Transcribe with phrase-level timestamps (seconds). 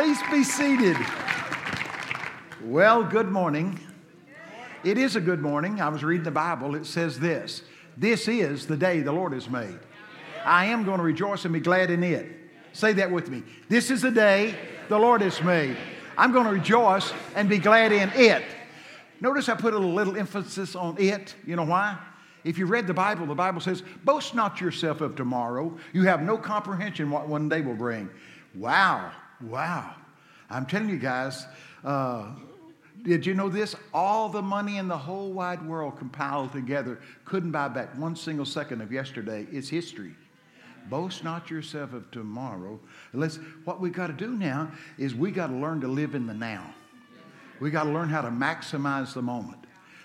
[0.00, 0.96] Please be seated.
[2.64, 3.78] Well, good morning.
[4.82, 5.78] It is a good morning.
[5.78, 6.74] I was reading the Bible.
[6.74, 7.64] It says this
[7.98, 9.78] This is the day the Lord has made.
[10.42, 12.34] I am going to rejoice and be glad in it.
[12.72, 13.42] Say that with me.
[13.68, 14.54] This is the day
[14.88, 15.76] the Lord has made.
[16.16, 18.42] I'm going to rejoice and be glad in it.
[19.20, 21.34] Notice I put a little emphasis on it.
[21.46, 21.98] You know why?
[22.42, 25.76] If you read the Bible, the Bible says, Boast not yourself of tomorrow.
[25.92, 28.08] You have no comprehension what one day will bring.
[28.54, 29.94] Wow, wow.
[30.48, 31.46] I'm telling you guys,
[31.84, 32.32] uh,
[33.02, 33.74] did you know this?
[33.94, 38.44] All the money in the whole wide world compiled together couldn't buy back one single
[38.44, 39.46] second of yesterday.
[39.50, 40.14] It's history.
[40.88, 42.80] Boast not yourself of tomorrow.
[43.12, 46.26] Let's, what we got to do now is we got to learn to live in
[46.26, 46.74] the now.
[47.60, 49.58] We got to learn how to maximize the moment.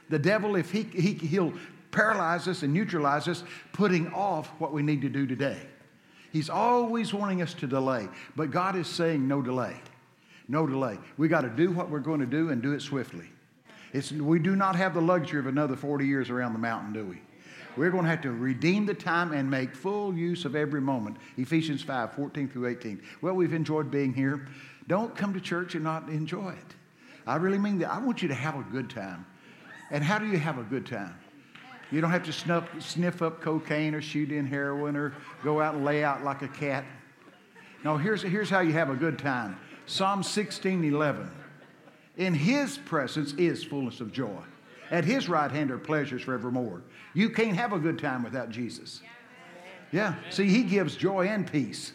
[0.09, 1.53] The devil, if he, he, he'll
[1.92, 5.59] paralyze us and neutralize us, putting off what we need to do today.
[6.36, 9.73] He's always wanting us to delay, but God is saying no delay.
[10.50, 11.00] No delay.
[11.16, 13.30] We got to do what we're going to do and do it swiftly.
[13.94, 17.05] It's, we do not have the luxury of another 40 years around the mountain, do
[17.05, 17.22] we?
[17.77, 21.16] We're going to have to redeem the time and make full use of every moment.
[21.38, 23.02] Ephesians 5 14 through 18.
[23.22, 24.45] Well, we've enjoyed being here.
[24.89, 26.75] Don't come to church and not enjoy it.
[27.25, 27.94] I really mean that.
[27.94, 29.25] I want you to have a good time.
[29.89, 31.16] And how do you have a good time?
[31.91, 35.75] You don't have to snuff, sniff up cocaine or shoot in heroin or go out
[35.75, 36.83] and lay out like a cat.
[37.83, 41.30] No, here's, here's how you have a good time Psalm 16 11.
[42.17, 44.42] In his presence is fullness of joy.
[44.89, 46.81] At his right hand are pleasures forevermore.
[47.14, 49.02] You can't have a good time without Jesus.
[49.92, 50.16] Yeah.
[50.30, 51.94] See, he gives joy and peace.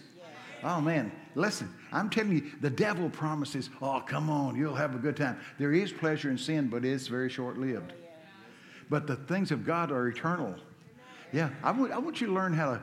[0.63, 1.13] Oh, man.
[1.35, 5.39] Listen, I'm telling you, the devil promises, oh, come on, you'll have a good time.
[5.59, 7.93] There is pleasure in sin, but it's very short lived.
[8.91, 10.55] But the things of God are eternal.
[11.33, 12.81] Yeah, I want, you to learn how to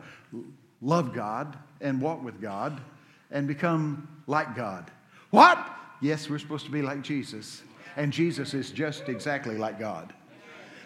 [0.82, 2.82] love God and walk with God
[3.30, 4.90] and become like God.
[5.32, 5.60] What?
[6.02, 7.62] Yes, we're supposed to be like Jesus.
[7.98, 10.14] And Jesus is just exactly like God.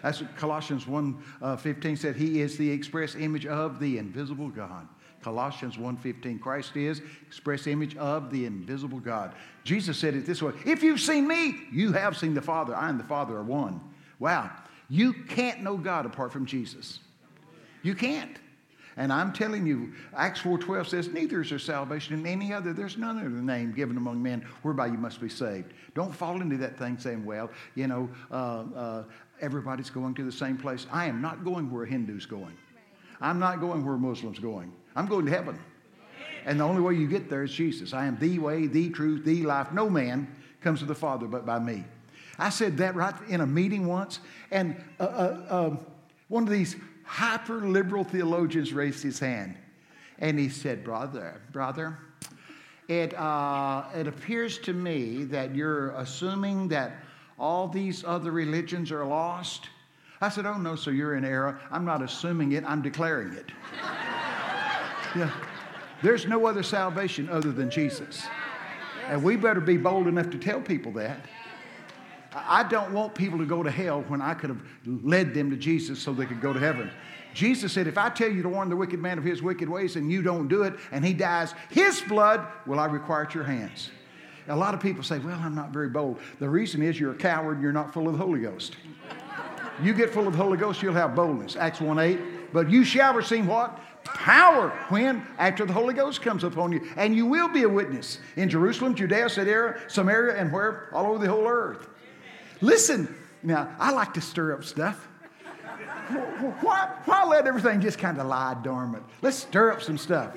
[0.01, 2.15] That's what Colossians 1 uh, 15 said.
[2.15, 4.87] He is the express image of the invisible God.
[5.21, 9.35] Colossians 1:15 Christ is express image of the invisible God.
[9.63, 12.75] Jesus said it this way, if you've seen me, you have seen the Father.
[12.75, 13.79] I and the Father are one.
[14.17, 14.49] Wow.
[14.91, 16.99] You can't know God apart from Jesus.
[17.81, 18.37] You can't.
[18.97, 22.73] And I'm telling you, Acts 4.12 says, neither is there salvation in any other.
[22.73, 25.71] There's none other name given among men whereby you must be saved.
[25.95, 29.03] Don't fall into that thing saying, well, you know, uh, uh,
[29.39, 30.85] everybody's going to the same place.
[30.91, 32.57] I am not going where a Hindu's going.
[33.21, 34.73] I'm not going where a Muslim's going.
[34.97, 35.57] I'm going to heaven.
[36.43, 37.93] And the only way you get there is Jesus.
[37.93, 39.71] I am the way, the truth, the life.
[39.71, 40.27] No man
[40.59, 41.85] comes to the Father but by me.
[42.41, 44.19] I said that right in a meeting once,
[44.49, 45.79] and uh, uh, um,
[46.27, 49.55] one of these hyper liberal theologians raised his hand.
[50.17, 51.97] And he said, Brother, brother,
[52.87, 57.03] it, uh, it appears to me that you're assuming that
[57.37, 59.69] all these other religions are lost.
[60.19, 61.59] I said, Oh, no, so you're in error.
[61.69, 63.51] I'm not assuming it, I'm declaring it.
[65.15, 65.31] yeah.
[66.01, 68.25] There's no other salvation other than Jesus.
[69.07, 71.19] And we better be bold enough to tell people that.
[72.33, 75.57] I don't want people to go to hell when I could have led them to
[75.57, 76.89] Jesus so they could go to heaven.
[77.33, 79.95] Jesus said, If I tell you to warn the wicked man of his wicked ways
[79.95, 83.43] and you don't do it and he dies, his blood will I require at your
[83.43, 83.89] hands.
[84.47, 86.19] A lot of people say, Well, I'm not very bold.
[86.39, 88.75] The reason is you're a coward and you're not full of the Holy Ghost.
[89.81, 91.55] You get full of the Holy Ghost, you'll have boldness.
[91.55, 92.19] Acts 1 8.
[92.53, 93.79] But you shall receive what?
[94.03, 94.69] Power.
[94.89, 95.25] When?
[95.37, 96.87] After the Holy Ghost comes upon you.
[96.97, 100.89] And you will be a witness in Jerusalem, Judea, Samaria, and where?
[100.93, 101.87] All over the whole earth.
[102.61, 103.13] Listen,
[103.43, 105.07] now, I like to stir up stuff.
[106.61, 109.03] Why, why let everything just kind of lie dormant?
[109.21, 110.35] Let's stir up some stuff.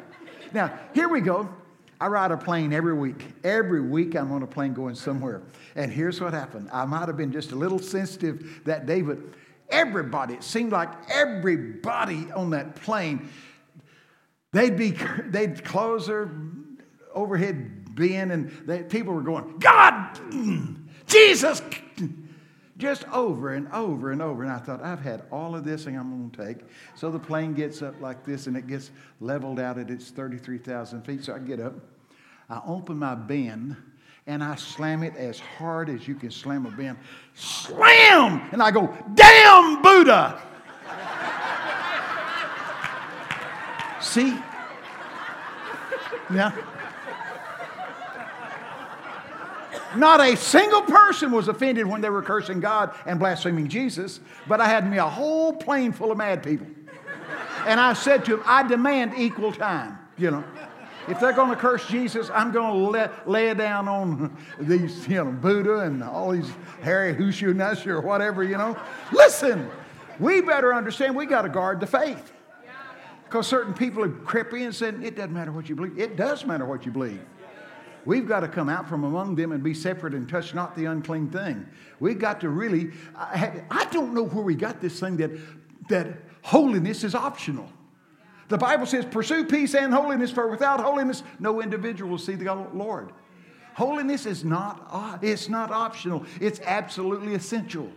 [0.52, 1.48] Now, here we go.
[2.00, 3.24] I ride a plane every week.
[3.42, 5.42] Every week I'm on a plane going somewhere.
[5.74, 6.68] And here's what happened.
[6.72, 9.18] I might have been just a little sensitive that day, but
[9.68, 13.28] everybody, it seemed like everybody on that plane,
[14.53, 14.97] they'd be,
[15.27, 16.30] they'd close their
[17.12, 20.18] overhead bin and they, people were going, God,
[21.06, 21.62] Jesus,
[22.84, 24.42] just over and over and over.
[24.42, 26.66] And I thought, I've had all of this and I'm going to take.
[26.95, 28.91] So the plane gets up like this and it gets
[29.21, 31.25] leveled out at its 33,000 feet.
[31.25, 31.72] So I get up,
[32.51, 33.75] I open my bin,
[34.27, 36.98] and I slam it as hard as you can slam a bin.
[37.34, 38.48] Slam!
[38.53, 40.42] And I go, damn Buddha!
[44.01, 44.37] See?
[46.28, 46.53] Now,
[49.96, 54.60] Not a single person was offended when they were cursing God and blaspheming Jesus, but
[54.60, 56.66] I had me a whole plane full of mad people.
[57.66, 60.44] And I said to them, I demand equal time, you know.
[61.06, 65.06] If they're going to curse Jesus, I'm going to lay, lay it down on these,
[65.06, 66.50] you know, Buddha and all these
[66.82, 68.76] Harry Hushu Nushu or whatever, you know.
[69.12, 69.70] Listen,
[70.18, 72.32] we better understand we got to guard the faith.
[73.24, 75.98] Because certain people are in and said, it doesn't matter what you believe.
[75.98, 77.20] It does matter what you believe.
[78.06, 80.86] We've got to come out from among them and be separate and touch not the
[80.86, 81.66] unclean thing.
[82.01, 85.30] We've got to really, I, I don't know where we got this thing that,
[85.89, 86.09] that
[86.42, 87.68] holiness is optional.
[88.48, 92.54] The Bible says, pursue peace and holiness, for without holiness, no individual will see the
[92.74, 93.12] Lord.
[93.74, 97.91] Holiness is not, uh, it's not optional, it's absolutely essential.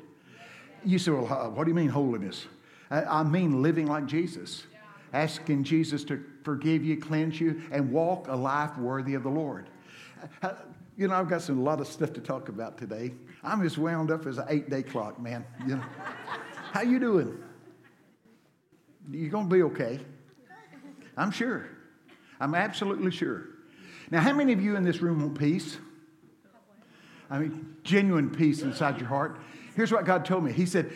[0.86, 2.48] You say, well, what do you mean holiness?
[2.89, 4.65] I mean living like Jesus,
[5.12, 9.68] asking Jesus to forgive you, cleanse you, and walk a life worthy of the Lord.
[10.98, 13.12] You know, I've got some, a lot of stuff to talk about today.
[13.44, 15.46] I'm as wound up as an eight-day clock, man.
[15.68, 15.84] You know,
[16.72, 17.38] how you doing?
[19.12, 20.00] You're gonna be okay.
[21.16, 21.68] I'm sure.
[22.40, 23.46] I'm absolutely sure.
[24.10, 25.78] Now, how many of you in this room want peace?
[27.30, 29.40] I mean, genuine peace inside your heart.
[29.75, 30.52] Here's what God told me.
[30.52, 30.92] He said,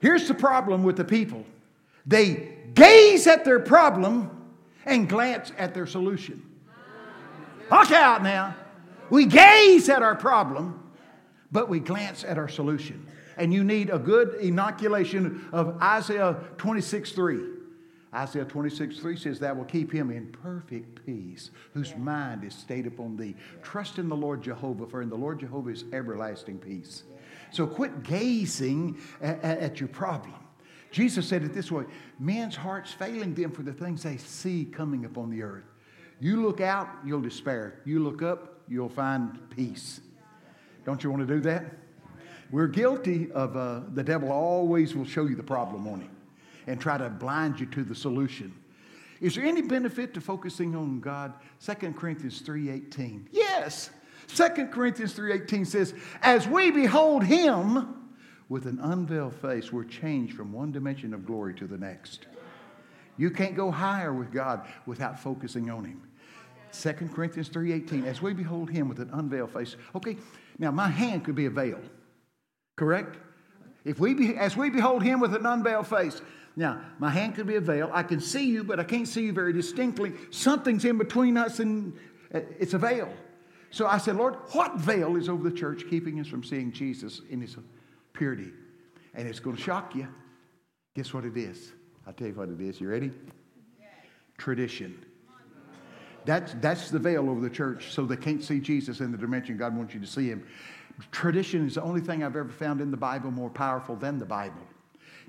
[0.00, 1.44] Here's the problem with the people
[2.06, 4.30] they gaze at their problem
[4.84, 6.47] and glance at their solution.
[7.70, 8.56] Watch out now.
[9.10, 10.92] We gaze at our problem,
[11.50, 13.06] but we glance at our solution.
[13.36, 17.38] And you need a good inoculation of Isaiah 26 3.
[18.14, 22.86] Isaiah 26, 3 says, That will keep him in perfect peace, whose mind is stayed
[22.86, 23.36] upon thee.
[23.62, 27.02] Trust in the Lord Jehovah, for in the Lord Jehovah is everlasting peace.
[27.50, 30.34] So quit gazing at, at your problem.
[30.90, 31.84] Jesus said it this way
[32.18, 35.64] men's hearts failing them for the things they see coming upon the earth.
[36.20, 37.80] You look out, you'll despair.
[37.84, 40.00] You look up, you'll find peace.
[40.84, 41.64] Don't you want to do that?
[42.50, 46.16] We're guilty of uh, the devil always will show you the problem on him
[46.66, 48.54] and try to blind you to the solution.
[49.20, 51.34] Is there any benefit to focusing on God?
[51.60, 53.28] 2 Corinthians 3:18.
[53.32, 53.90] Yes.
[54.28, 57.94] 2 Corinthians 3:18 says, "As we behold him
[58.48, 62.26] with an unveiled face, we're changed from one dimension of glory to the next."
[63.16, 66.07] You can't go higher with God without focusing on him.
[66.72, 70.16] 2 Corinthians 3:18, "As we behold him with an unveiled face." Okay,
[70.58, 71.80] now my hand could be a veil.
[72.76, 73.16] Correct?
[73.84, 76.20] If we be, as we behold him with an unveiled face,
[76.58, 77.88] now, my hand could be a veil.
[77.94, 80.12] I can see you, but I can't see you very distinctly.
[80.30, 81.96] Something's in between us, and
[82.34, 83.08] uh, it's a veil.
[83.70, 87.20] So I said, Lord, what veil is over the church keeping us from seeing Jesus
[87.30, 87.56] in his
[88.12, 88.50] purity?
[89.14, 90.08] And it's going to shock you.
[90.96, 91.74] Guess what it is?
[92.08, 92.80] I'll tell you what it is.
[92.80, 93.12] You ready?
[94.36, 94.98] Tradition.
[96.28, 99.56] That's, that's the veil over the church, so they can't see Jesus in the dimension
[99.56, 100.46] God wants you to see him.
[101.10, 104.26] Tradition is the only thing I've ever found in the Bible more powerful than the
[104.26, 104.60] Bible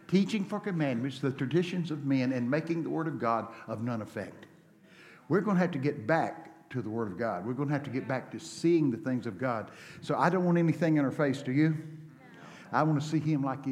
[0.10, 4.01] teaching for commandments, the traditions of men, and making the Word of God of none
[4.01, 4.46] effect.
[5.30, 7.45] We're going to have to get back to the Word of God.
[7.45, 9.72] We're going to have to get back to seeing the things of God.
[10.02, 11.78] So I don't want anything in our face, do you?
[12.74, 13.72] I want to see Him like He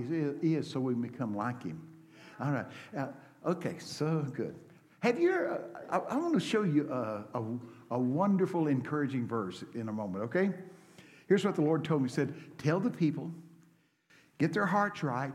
[0.53, 1.81] is so we can become like Him.
[2.39, 2.65] All right.
[2.95, 3.07] Uh,
[3.45, 4.56] okay, so good.
[4.99, 5.59] Have you, uh,
[5.89, 7.44] I, I, want to show you a, a,
[7.91, 10.51] a wonderful, encouraging verse in a moment, okay?
[11.27, 12.09] Here's what the Lord told me.
[12.09, 13.31] He said, Tell the people,
[14.39, 15.33] get their hearts right,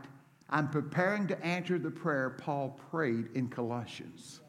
[0.49, 4.41] I'm preparing to answer the prayer Paul prayed in Colossians.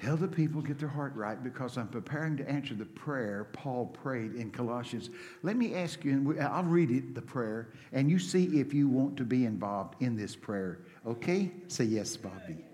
[0.00, 3.86] Tell the people get their heart right because I'm preparing to answer the prayer Paul
[3.86, 5.10] prayed in Colossians.
[5.44, 8.88] Let me ask you, and I'll read it, the prayer, and you see if you
[8.88, 10.80] want to be involved in this prayer.
[11.06, 11.52] Okay?
[11.68, 12.64] Say yes, Bobby.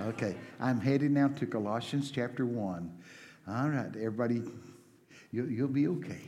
[0.00, 0.34] Okay.
[0.60, 2.92] I'm headed now to Colossians chapter 1.
[3.46, 4.42] All right, everybody,
[5.30, 6.22] you'll, you'll be okay.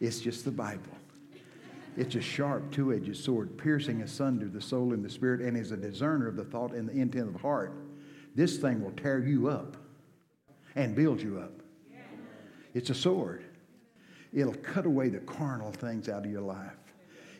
[0.00, 0.82] It's just the Bible.
[1.96, 5.72] It's a sharp, two edged sword, piercing asunder the soul and the spirit, and is
[5.72, 7.72] a discerner of the thought and the intent of the heart.
[8.34, 9.78] This thing will tear you up
[10.74, 11.52] and build you up.
[12.74, 13.44] It's a sword.
[14.34, 16.85] It'll cut away the carnal things out of your life.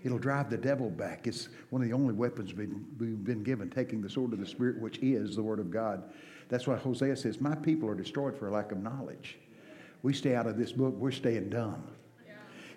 [0.06, 1.26] It'll drive the devil back.
[1.26, 4.78] It's one of the only weapons we've been given, taking the sword of the Spirit,
[4.78, 6.04] which is the Word of God.
[6.48, 9.36] That's why Hosea says, My people are destroyed for lack of knowledge.
[10.04, 11.82] We stay out of this book, we're staying dumb.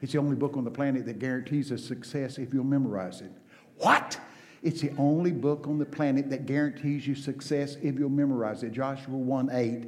[0.01, 3.31] It's the only book on the planet that guarantees us success if you'll memorize it.
[3.77, 4.19] What?
[4.63, 8.71] It's the only book on the planet that guarantees you success if you'll memorize it.
[8.71, 9.85] Joshua 1 8.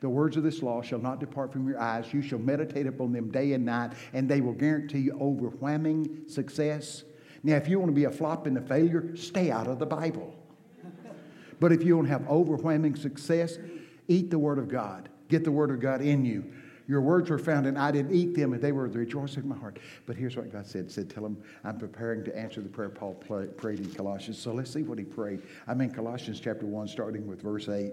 [0.00, 2.12] The words of this law shall not depart from your eyes.
[2.12, 7.04] You shall meditate upon them day and night, and they will guarantee you overwhelming success.
[7.42, 9.86] Now, if you want to be a flop and a failure, stay out of the
[9.86, 10.34] Bible.
[11.58, 13.58] But if you want to have overwhelming success,
[14.08, 15.10] eat the Word of God.
[15.28, 16.50] Get the Word of God in you.
[16.88, 19.44] Your words were found, and I didn't eat them, and they were the rejoicing of
[19.44, 19.78] my heart.
[20.06, 20.90] But here's what God said.
[20.90, 24.38] said, tell him I'm preparing to answer the prayer Paul prayed in Colossians.
[24.38, 25.42] So let's see what he prayed.
[25.68, 27.92] I'm in Colossians chapter 1, starting with verse 8.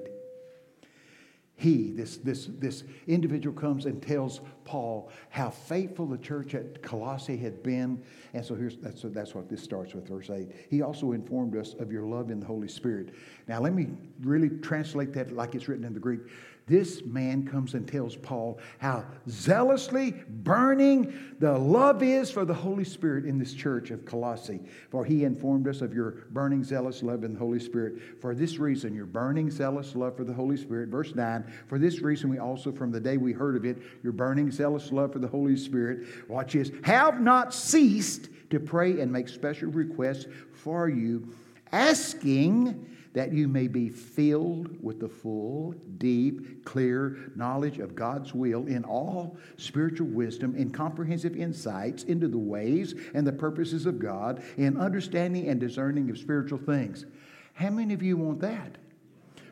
[1.59, 7.35] He, this, this, this individual, comes and tells Paul how faithful the church at Colossae
[7.35, 8.03] had been.
[8.35, 10.49] And so here's, that's, that's what this starts with, verse 8.
[10.69, 13.15] He also informed us of your love in the Holy Spirit.
[13.47, 13.87] Now, let me
[14.21, 16.21] really translate that like it's written in the Greek.
[16.67, 22.83] This man comes and tells Paul how zealously burning the love is for the Holy
[22.83, 24.59] Spirit in this church of Colossae.
[24.91, 28.19] For he informed us of your burning zealous love in the Holy Spirit.
[28.19, 30.89] For this reason, your burning zealous love for the Holy Spirit.
[30.89, 34.11] Verse 9, for this reason, we also, from the day we heard of it, your
[34.11, 39.09] burning zealous love for the Holy Spirit, watch this, have not ceased to pray and
[39.09, 41.33] make special requests for you,
[41.71, 48.67] asking that you may be filled with the full, deep, clear knowledge of God's will
[48.67, 54.43] in all spiritual wisdom and comprehensive insights into the ways and the purposes of God,
[54.57, 57.07] in understanding and discerning of spiritual things.
[57.53, 58.77] How many of you want that?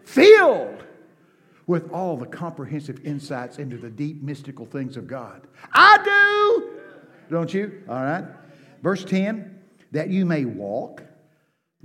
[0.03, 0.85] Filled
[1.65, 5.47] with all the comprehensive insights into the deep mystical things of God.
[5.73, 6.69] I do,
[7.31, 7.81] don't you?
[7.89, 8.25] All right.
[8.83, 9.59] Verse 10
[9.91, 11.01] that you may walk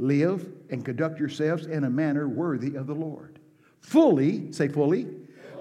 [0.01, 3.39] live and conduct yourselves in a manner worthy of the Lord.
[3.81, 5.07] Fully, say fully,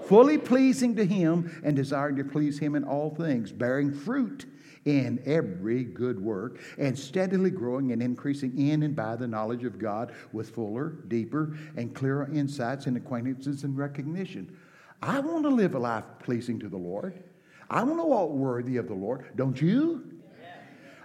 [0.06, 4.46] fully pleasing to Him and desiring to please Him in all things, bearing fruit
[4.86, 9.78] in every good work, and steadily growing and increasing in and by the knowledge of
[9.78, 14.56] God with fuller, deeper, and clearer insights and acquaintances and recognition.
[15.02, 17.22] I want to live a life pleasing to the Lord.
[17.68, 19.26] I want to walk worthy of the Lord.
[19.36, 20.10] Don't you?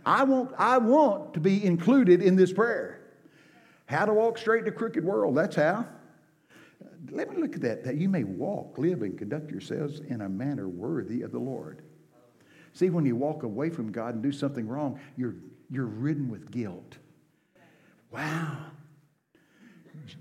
[0.05, 3.04] I want, I want to be included in this prayer.
[3.85, 5.35] How to walk straight in a crooked world.
[5.35, 5.85] That's how.
[7.11, 7.83] Let me look at that.
[7.83, 11.83] That you may walk, live, and conduct yourselves in a manner worthy of the Lord.
[12.73, 15.35] See, when you walk away from God and do something wrong, you're,
[15.69, 16.97] you're ridden with guilt.
[18.11, 18.57] Wow.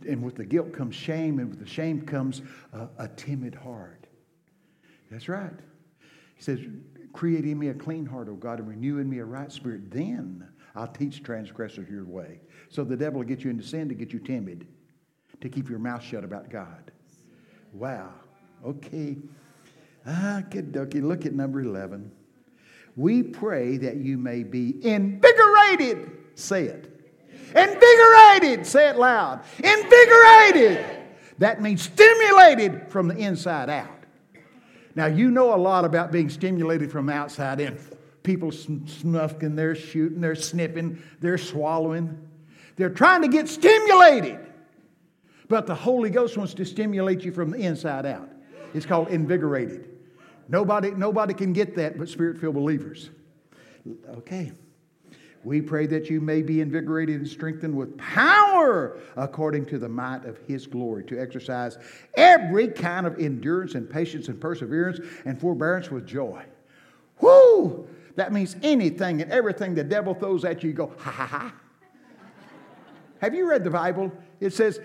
[0.06, 2.42] And with the guilt comes shame, and with the shame comes
[2.72, 4.06] a, a timid heart.
[5.10, 5.52] That's right.
[6.36, 6.60] He says,
[7.12, 9.90] Create in me a clean heart, O God, and renew in me a right spirit.
[9.90, 12.40] Then I'll teach transgressors your way.
[12.68, 14.66] So the devil will get you into sin to get you timid,
[15.40, 16.90] to keep your mouth shut about God.
[17.72, 18.10] Wow.
[18.64, 19.16] Okay.
[20.06, 21.02] Ah, dokie.
[21.02, 22.10] Look at number 11.
[22.96, 26.10] We pray that you may be invigorated.
[26.34, 26.90] Say it.
[27.54, 28.66] Invigorated.
[28.66, 29.42] Say it loud.
[29.58, 30.84] Invigorated.
[31.38, 33.88] That means stimulated from the inside out.
[34.94, 37.78] Now, you know a lot about being stimulated from outside in.
[38.24, 42.18] People snuffing, they're shooting, they're snipping, they're swallowing.
[42.76, 44.40] They're trying to get stimulated.
[45.48, 48.28] But the Holy Ghost wants to stimulate you from the inside out.
[48.72, 49.90] It's called invigorated.
[50.48, 53.10] Nobody, nobody can get that but spirit filled believers.
[54.08, 54.52] Okay.
[55.44, 60.24] We pray that you may be invigorated and strengthened with power according to the might
[60.24, 61.76] of His glory, to exercise
[62.16, 66.42] every kind of endurance and patience and perseverance and forbearance with joy.
[67.20, 67.86] Whoo!
[68.16, 71.54] That means anything and everything the devil throws at you, you go, ha ha ha.
[73.20, 74.12] Have you read the Bible?
[74.40, 74.80] It says,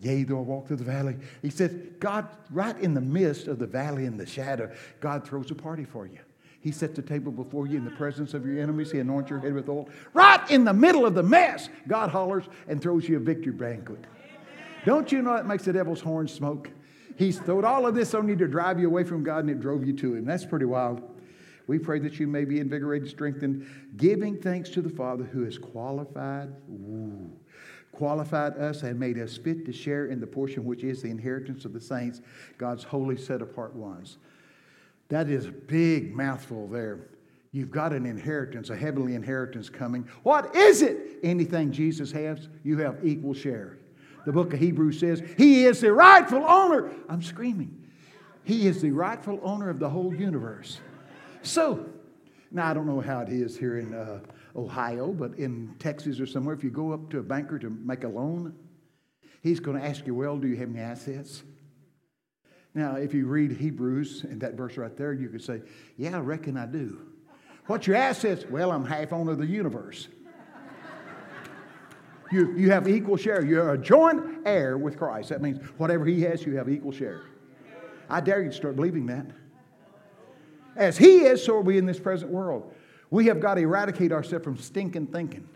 [0.00, 1.16] Yea, though I walk through the valley.
[1.42, 5.50] He says, God, right in the midst of the valley and the shadow, God throws
[5.52, 6.18] a party for you.
[6.60, 8.90] He sets a table before you in the presence of your enemies.
[8.90, 9.88] He anoints your head with oil.
[10.12, 14.04] Right in the middle of the mess, God hollers and throws you a victory banquet.
[14.84, 16.70] Don't you know that makes the devil's horn smoke?
[17.16, 19.60] He's thrown all of this on you to drive you away from God, and it
[19.60, 20.24] drove you to Him.
[20.24, 21.11] That's pretty wild.
[21.66, 23.66] We pray that you may be invigorated, strengthened,
[23.96, 26.48] giving thanks to the Father who has qualified.
[26.70, 27.30] Ooh,
[27.92, 31.64] qualified us and made us fit to share in the portion which is the inheritance
[31.64, 32.20] of the saints,
[32.58, 34.18] God's holy set apart ones.
[35.08, 37.08] That is a big mouthful there.
[37.52, 40.08] You've got an inheritance, a heavenly inheritance coming.
[40.22, 41.18] What is it?
[41.22, 43.76] Anything Jesus has, you have equal share.
[44.24, 46.90] The book of Hebrews says, He is the rightful owner.
[47.10, 47.78] I'm screaming.
[48.44, 50.80] He is the rightful owner of the whole universe.
[51.42, 51.86] So,
[52.52, 54.20] now I don't know how it is here in uh,
[54.54, 58.04] Ohio, but in Texas or somewhere, if you go up to a banker to make
[58.04, 58.54] a loan,
[59.42, 61.42] he's going to ask you, Well, do you have any assets?
[62.74, 65.62] Now, if you read Hebrews and that verse right there, you could say,
[65.96, 67.00] Yeah, I reckon I do.
[67.66, 68.44] What's your assets?
[68.48, 70.08] Well, I'm half owner of the universe.
[72.32, 73.44] you, you have equal share.
[73.44, 75.30] You're a joint heir with Christ.
[75.30, 77.22] That means whatever he has, you have equal share.
[78.08, 79.26] I dare you to start believing that.
[80.76, 82.74] As he is, so are we in this present world.
[83.10, 85.48] We have got to eradicate ourselves from stinking thinking.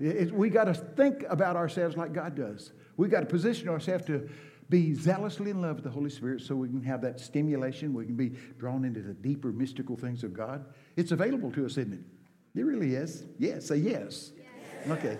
[0.00, 2.72] It, we got to think about ourselves like God does.
[2.96, 4.28] We got to position ourselves to
[4.68, 7.94] be zealously in love with the Holy Spirit so we can have that stimulation.
[7.94, 10.64] We can be drawn into the deeper mystical things of God.
[10.96, 12.58] It's available to us, isn't it?
[12.58, 13.24] It really is.
[13.38, 14.32] Yes, say yes.
[14.36, 14.90] yes.
[14.90, 15.18] Okay.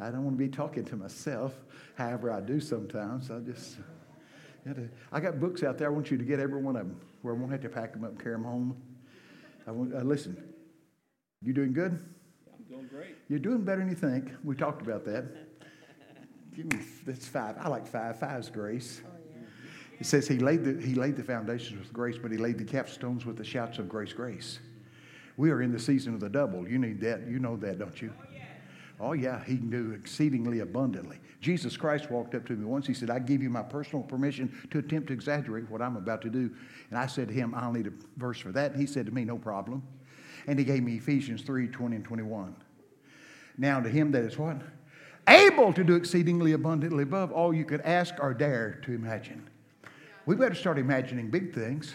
[0.00, 1.54] I don't want to be talking to myself.
[1.94, 3.30] However, I do sometimes.
[3.30, 3.76] I just,
[5.12, 5.86] I got books out there.
[5.86, 7.94] I want you to get every one of them where I won't have to pack
[7.94, 8.76] them up and carry them home.
[9.66, 10.36] I want, uh, listen,
[11.40, 11.92] you doing good?
[12.54, 13.16] I'm doing great.
[13.30, 14.30] You're doing better than you think.
[14.44, 15.24] We talked about that.
[16.54, 17.56] Give me that's five.
[17.58, 18.20] I like five.
[18.20, 19.00] Five's grace.
[19.06, 19.40] Oh, yeah.
[20.00, 22.64] It says he laid the he laid the foundations with grace, but he laid the
[22.64, 24.58] capstones with the shouts of grace, grace.
[25.38, 26.68] We are in the season of the double.
[26.68, 27.26] You need that.
[27.26, 28.12] You know that, don't you?
[29.00, 29.44] Oh yeah.
[29.44, 31.18] He can do exceedingly abundantly.
[31.40, 32.86] Jesus Christ walked up to me once.
[32.86, 36.22] He said, I give you my personal permission to attempt to exaggerate what I'm about
[36.22, 36.50] to do.
[36.90, 38.72] And I said to him, I'll need a verse for that.
[38.72, 39.82] And he said to me, No problem.
[40.46, 42.54] And he gave me Ephesians 3 20 and 21.
[43.56, 44.60] Now, to him that is what?
[45.28, 49.48] Able to do exceedingly abundantly above all you could ask or dare to imagine.
[50.26, 51.94] We better start imagining big things.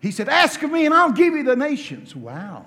[0.00, 2.16] He said, Ask of me and I'll give you the nations.
[2.16, 2.66] Wow.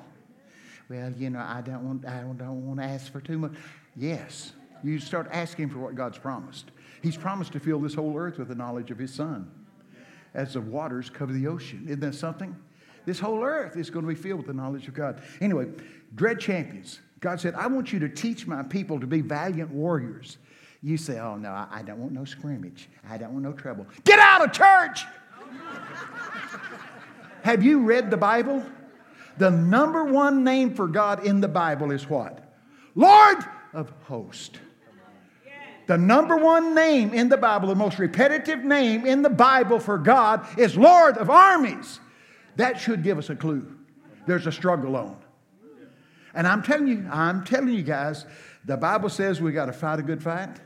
[0.89, 3.54] Well, you know, I don't want, I don't want to ask for too much.
[3.96, 4.54] Yes.
[4.84, 6.72] You start asking for what God's promised.
[7.01, 9.50] He's promised to fill this whole earth with the knowledge of His Son
[10.34, 11.84] as the waters cover the ocean.
[11.86, 12.56] Isn't that something?
[13.06, 15.22] This whole earth is going to be filled with the knowledge of God.
[15.42, 15.68] Anyway,
[16.13, 17.00] dread champions.
[17.20, 20.38] God said, I want you to teach my people to be valiant warriors.
[20.84, 22.89] You say, Oh, no, I don't want no scrimmage.
[23.10, 23.88] I don't want no trouble.
[24.04, 25.06] Get out of church!
[27.44, 28.63] Have you read the Bible?
[29.38, 32.54] The number one name for God in the Bible is what?
[32.96, 33.38] Lord
[33.74, 34.60] of hosts.
[35.88, 39.98] The number one name in the Bible, the most repetitive name in the Bible for
[39.98, 42.00] God is Lord of armies.
[42.56, 43.77] That should give us a clue.
[44.25, 45.18] There's a struggle on.
[46.34, 48.25] And I'm telling you, I'm telling you guys,
[48.65, 50.60] the Bible says we got to fight a good fight.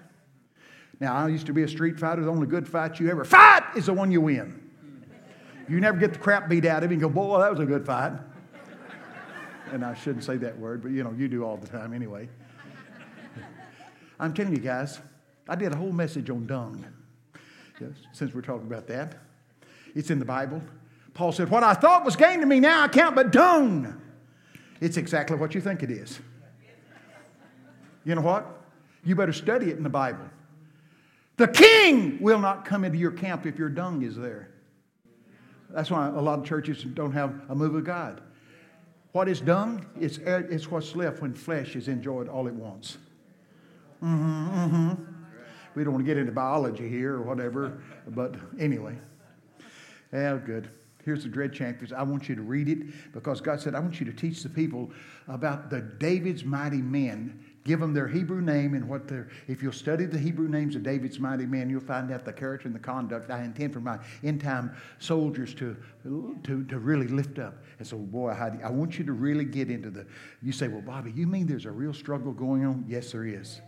[0.99, 2.21] Now, I used to be a street fighter.
[2.21, 4.69] The only good fight you ever fight is the one you win.
[5.67, 7.65] You never get the crap beat out of you and go, boy, that was a
[7.65, 8.13] good fight.
[9.71, 12.27] And I shouldn't say that word, but you know, you do all the time anyway.
[14.19, 14.99] I'm telling you guys,
[15.47, 16.85] I did a whole message on dung,
[17.79, 19.15] yes, since we're talking about that.
[19.95, 20.61] It's in the Bible.
[21.13, 23.99] Paul said, What I thought was gain to me now I count but dung.
[24.81, 26.19] It's exactly what you think it is.
[28.05, 28.45] You know what?
[29.03, 30.25] You better study it in the Bible.
[31.37, 34.49] The king will not come into your camp if your dung is there.
[35.69, 38.21] That's why a lot of churches don't have a move of God.
[39.11, 39.85] What is dung?
[39.99, 42.97] It's, it's what's left when flesh is enjoyed all it wants.
[44.03, 45.03] Mm-hmm, mm-hmm.
[45.75, 48.95] We don't want to get into biology here or whatever, but anyway.
[50.13, 50.69] Yeah, good.
[51.05, 51.93] Here's the Dread Champions.
[51.93, 54.49] I want you to read it because God said, I want you to teach the
[54.49, 54.91] people
[55.27, 57.43] about the David's mighty men.
[57.69, 60.81] Give them their Hebrew name and what their, if you'll study the Hebrew names of
[60.81, 63.99] David's mighty men, you'll find out the character and the conduct I intend for my
[64.23, 67.61] end time soldiers to, to, to really lift up.
[67.77, 70.07] And so, boy, Heidi, I want you to really get into the,
[70.41, 72.85] you say, well, Bobby, you mean there's a real struggle going on?
[72.87, 73.61] Yes, there is.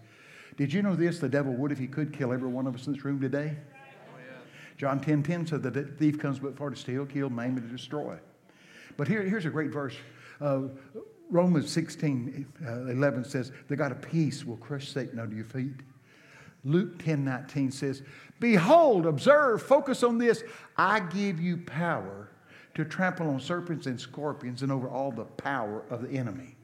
[0.58, 1.20] Did you know this?
[1.20, 3.56] The devil would if he could kill every one of us in this room today.
[4.78, 7.70] John 10 10 said that the thief comes but for to steal, kill, maim, and
[7.70, 8.18] destroy.
[8.98, 9.94] But here, here's a great verse.
[10.42, 10.62] Uh,
[11.32, 15.80] Romans 16 uh, 11 says, The God of peace will crush Satan under your feet.
[16.63, 18.04] Luke 10 19 says,
[18.39, 20.44] Behold, observe, focus on this.
[20.78, 22.30] I give you power
[22.76, 26.56] to trample on serpents and scorpions and over all the power of the enemy.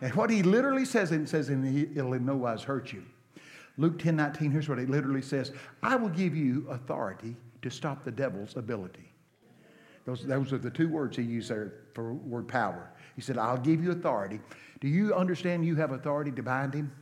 [0.00, 3.04] And what he literally says, it says, and it'll in no wise hurt you.
[3.76, 8.04] Luke 10 19, here's what it literally says I will give you authority to stop
[8.04, 9.12] the devil's ability.
[10.06, 12.90] Those, those are the two words he used there for word power.
[13.16, 14.40] He said, I'll give you authority.
[14.80, 16.92] Do you understand you have authority to bind him?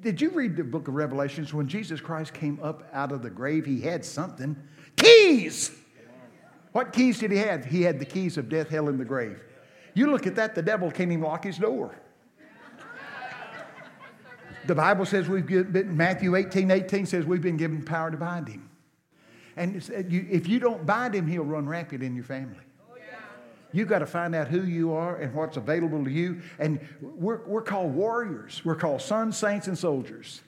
[0.00, 1.52] Did you read the book of Revelations?
[1.52, 4.56] When Jesus Christ came up out of the grave, he had something
[4.96, 5.70] keys.
[6.72, 7.64] What keys did he have?
[7.64, 9.42] He had the keys of death, hell, and the grave.
[9.94, 11.94] You look at that, the devil can't even lock his door.
[14.66, 18.48] The Bible says we've been, Matthew 18 18 says we've been given power to bind
[18.48, 18.70] him.
[19.56, 22.64] And uh, if you don't bind him, he'll run rampant in your family.
[23.72, 26.40] You've got to find out who you are and what's available to you.
[26.58, 28.62] And we're, we're called warriors.
[28.64, 30.42] We're called sons, saints, and soldiers.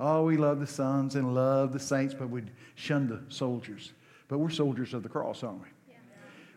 [0.00, 2.42] Oh, we love the sons and love the saints, but we
[2.74, 3.92] shun the soldiers.
[4.28, 5.68] But we're soldiers of the cross, aren't we?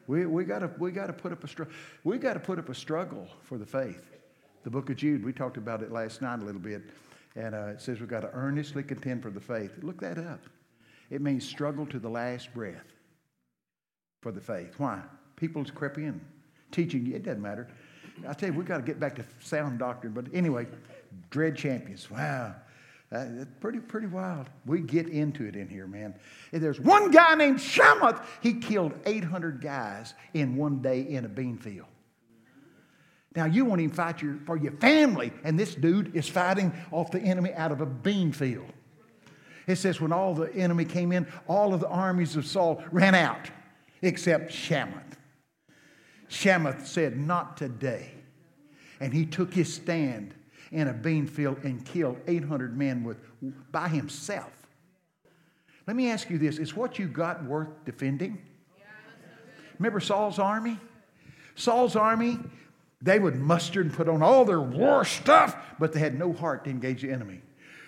[0.08, 1.74] We, we gotta, we gotta put up a struggle.
[2.04, 4.10] We gotta put up a struggle for the faith.
[4.64, 6.82] The book of Jude, we talked about it last night a little bit,
[7.36, 9.72] and uh, it says we've got to earnestly contend for the faith.
[9.82, 10.40] Look that up.
[11.10, 12.94] It means struggle to the last breath
[14.22, 14.74] for the faith.
[14.78, 15.02] Why?
[15.38, 16.20] People's crept in,
[16.72, 17.12] teaching.
[17.14, 17.68] It doesn't matter.
[18.28, 20.12] I tell you, we've got to get back to sound doctrine.
[20.12, 20.68] But anyway,
[21.30, 22.12] dread champions.
[22.12, 22.56] Wow.
[23.10, 24.50] Uh, pretty, pretty wild.
[24.66, 26.14] We get into it in here, man.
[26.52, 28.26] And there's one guy named Shamath.
[28.42, 31.88] He killed 800 guys in one day in a bean field.
[33.36, 37.12] Now, you won't even fight your, for your family, and this dude is fighting off
[37.12, 38.74] the enemy out of a bean field.
[39.68, 43.14] It says, when all the enemy came in, all of the armies of Saul ran
[43.14, 43.50] out,
[44.02, 45.07] except Shammath.
[46.30, 48.12] Shammath said, Not today.
[49.00, 50.34] And he took his stand
[50.72, 53.18] in a bean field and killed 800 men with,
[53.72, 54.52] by himself.
[55.86, 58.42] Let me ask you this is what you got worth defending?
[59.80, 60.78] Remember Saul's army?
[61.56, 62.40] Saul's army,
[63.02, 66.66] they would muster and put on all their war stuff, but they had no heart
[66.66, 67.42] to engage the enemy.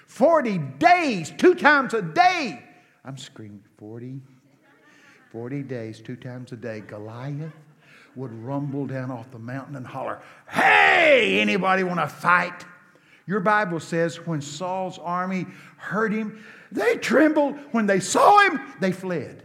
[0.07, 2.63] 40 days, two times a day.
[3.03, 4.21] I'm screaming, 40,
[5.31, 6.81] 40 days, two times a day.
[6.81, 7.53] Goliath
[8.19, 12.65] would rumble down off the mountain and holler, Hey, anybody want to fight?
[13.25, 15.45] Your Bible says when Saul's army
[15.77, 17.57] heard him, they trembled.
[17.71, 19.43] When they saw him, they fled.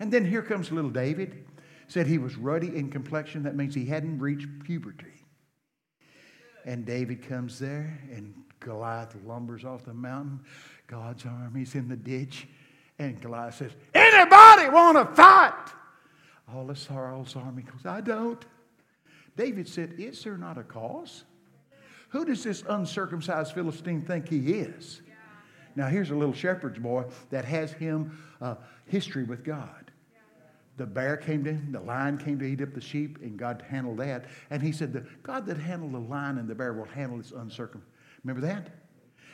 [0.00, 1.44] And then here comes little David.
[1.86, 3.44] Said he was ruddy in complexion.
[3.44, 5.06] That means he hadn't reached puberty.
[6.66, 10.40] And David comes there, and Goliath lumbers off the mountain.
[10.86, 12.46] God's army's in the ditch.
[12.98, 15.72] And Goliath says, Anybody want to fight?
[16.54, 18.44] All of Saul's army goes, I don't.
[19.36, 21.24] David said, Is there not a cause?
[22.10, 25.02] Who does this uncircumcised Philistine think he is?
[25.76, 28.56] Now, here's a little shepherd's boy that has him uh,
[28.86, 29.92] history with God.
[30.76, 33.98] The bear came in, the lion came to eat up the sheep, and God handled
[33.98, 34.26] that.
[34.50, 37.32] And he said, The God that handled the lion and the bear will handle this
[37.32, 37.92] uncircumcised.
[38.24, 38.70] Remember that?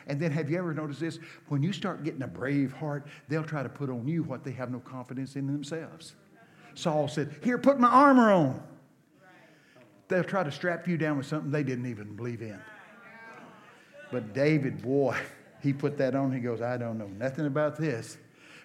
[0.07, 1.19] And then have you ever noticed this?
[1.47, 4.51] When you start getting a brave heart, they'll try to put on you what they
[4.51, 6.15] have no confidence in themselves.
[6.75, 8.61] Saul said, Here, put my armor on.
[10.07, 12.59] They'll try to strap you down with something they didn't even believe in.
[14.11, 15.17] But David, boy,
[15.63, 16.31] he put that on.
[16.31, 18.17] He goes, I don't know nothing about this,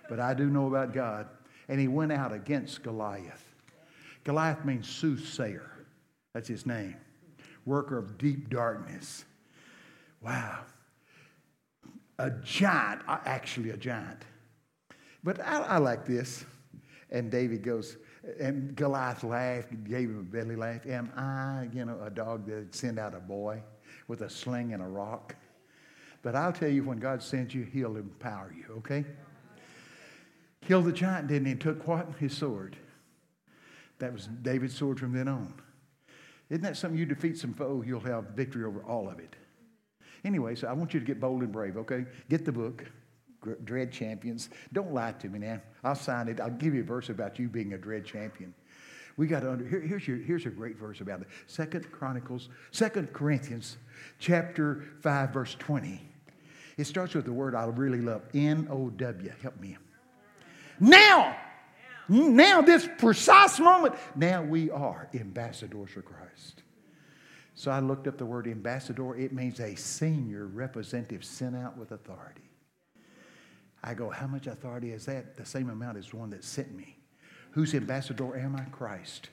[0.09, 1.29] but I do know about God.
[1.69, 3.45] And he went out against Goliath.
[4.25, 5.71] Goliath means soothsayer.
[6.35, 6.97] That's his name.
[7.65, 9.25] Worker of deep darkness.
[10.21, 10.61] Wow.
[12.19, 14.25] A giant, uh, actually a giant.
[15.25, 16.45] But I, I like this.
[17.11, 17.97] And David goes,
[18.39, 20.87] and Goliath laughed, gave him a belly laugh.
[20.87, 23.63] Am I, you know, a dog that send out a boy
[24.07, 25.35] with a sling and a rock?
[26.23, 29.05] But I'll tell you, when God sends you, He'll empower you, okay?
[30.67, 31.55] Killed the giant, didn't he?
[31.55, 32.07] Took what?
[32.19, 32.77] His sword.
[33.99, 35.55] That was David's sword from then on.
[36.51, 39.35] Isn't that something you defeat some foe, you'll have victory over all of it?
[40.25, 42.05] Anyway, so I want you to get bold and brave, okay?
[42.29, 42.85] Get the book.
[43.65, 44.51] Dread champions.
[44.73, 45.61] Don't lie to me now.
[45.83, 46.41] I'll sign it.
[46.41, 48.55] I'll give you a verse about you being a dread champion.
[49.17, 51.29] We got to under, here, here's, your, here's a great verse about it.
[51.47, 53.77] Second Chronicles, Second Corinthians,
[54.19, 56.01] chapter 5, verse 20.
[56.77, 59.33] It starts with the word I really love, N-O-W.
[59.43, 59.77] Help me.
[60.79, 61.37] Now,
[62.09, 66.63] now this precise moment, now we are ambassadors for Christ.
[67.55, 69.15] So I looked up the word ambassador.
[69.17, 72.50] It means a senior representative sent out with authority.
[73.83, 75.37] I go, how much authority is that?
[75.37, 76.97] The same amount as one that sent me.
[77.53, 78.63] Whose ambassador am I?
[78.65, 79.31] Christ.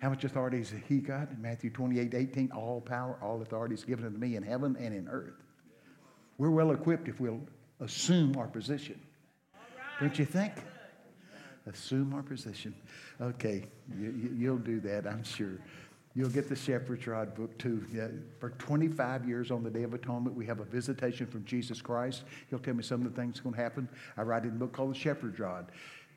[0.00, 1.30] How much authority has he got?
[1.30, 4.92] In Matthew 28, 18, all power, all authority is given unto me in heaven and
[4.92, 5.40] in earth.
[6.38, 7.40] We're well equipped if we'll
[7.78, 9.00] assume our position.
[10.00, 10.54] Don't you think?
[11.66, 12.74] Assume our position.
[13.20, 15.60] Okay, you, will do that, I'm sure.
[16.14, 17.84] You'll get the Shepherd's Rod book too.
[17.92, 21.80] Yeah, for 25 years on the Day of Atonement, we have a visitation from Jesus
[21.80, 22.24] Christ.
[22.50, 23.88] He'll tell me some of the things going to happen.
[24.16, 25.72] I write it in a book called The Shepherd's Rod.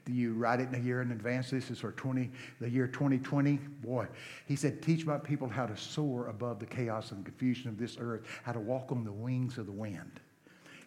[0.08, 1.50] You write it in a year in advance.
[1.50, 2.30] This is for 20,
[2.60, 3.54] the year 2020.
[3.82, 4.08] Boy,
[4.46, 7.98] he said, teach my people how to soar above the chaos and confusion of this
[8.00, 10.20] earth, how to walk on the wings of the wind.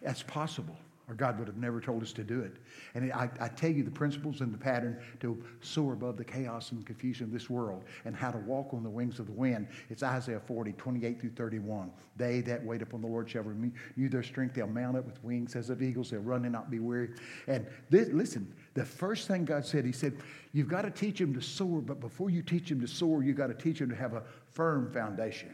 [0.01, 0.77] That's possible
[1.09, 2.57] or God would have never told us to do it.
[2.93, 6.71] And I, I, tell you the principles and the pattern to soar above the chaos
[6.71, 9.67] and confusion of this world and how to walk on the wings of the wind.
[9.89, 11.91] It's Isaiah 40, 28 through 31.
[12.15, 14.53] They that wait upon the Lord shall renew their strength.
[14.53, 16.11] They'll mount up with wings as of eagles.
[16.11, 17.09] They'll run and not be weary.
[17.47, 20.13] And this, listen, the first thing God said, He said,
[20.53, 23.37] You've got to teach them to soar, but before you teach them to soar, you've
[23.37, 25.53] got to teach them to have a firm foundation.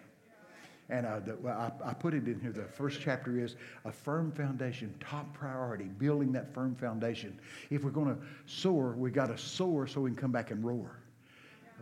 [0.90, 2.52] And uh, the, I, I, put it in here.
[2.52, 7.40] The first chapter is a firm foundation, top priority, building that firm foundation.
[7.72, 10.64] If we're going to soar, we got to soar so we can come back and
[10.64, 11.00] roar.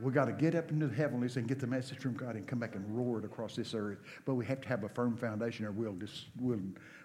[0.02, 2.48] We got to get up into the heavenlies and get the message from God and
[2.48, 4.00] come back and roar it across this earth.
[4.26, 6.62] But we have to have a firm foundation, or we'll just we'll,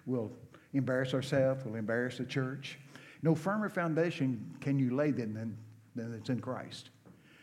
[0.07, 0.33] we'll
[0.73, 1.65] embarrass ourselves.
[1.65, 2.79] We'll embarrass the church.
[3.23, 5.57] No firmer foundation can you lay than than,
[5.97, 6.91] than it's in Christ.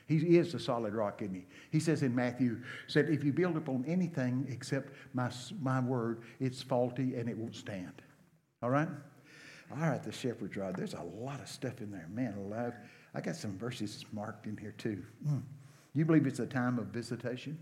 [0.07, 1.45] He is the solid rock, isn't he?
[1.71, 6.61] He says in Matthew, said, if you build upon anything except my, my word, it's
[6.61, 8.03] faulty and it won't stand.
[8.61, 8.87] All right?
[9.71, 10.75] All right, the shepherd's rod.
[10.75, 12.07] There's a lot of stuff in there.
[12.11, 12.73] Man alive.
[13.15, 15.03] I got some verses marked in here too.
[15.27, 15.41] Mm.
[15.95, 17.57] You believe it's a time of visitation?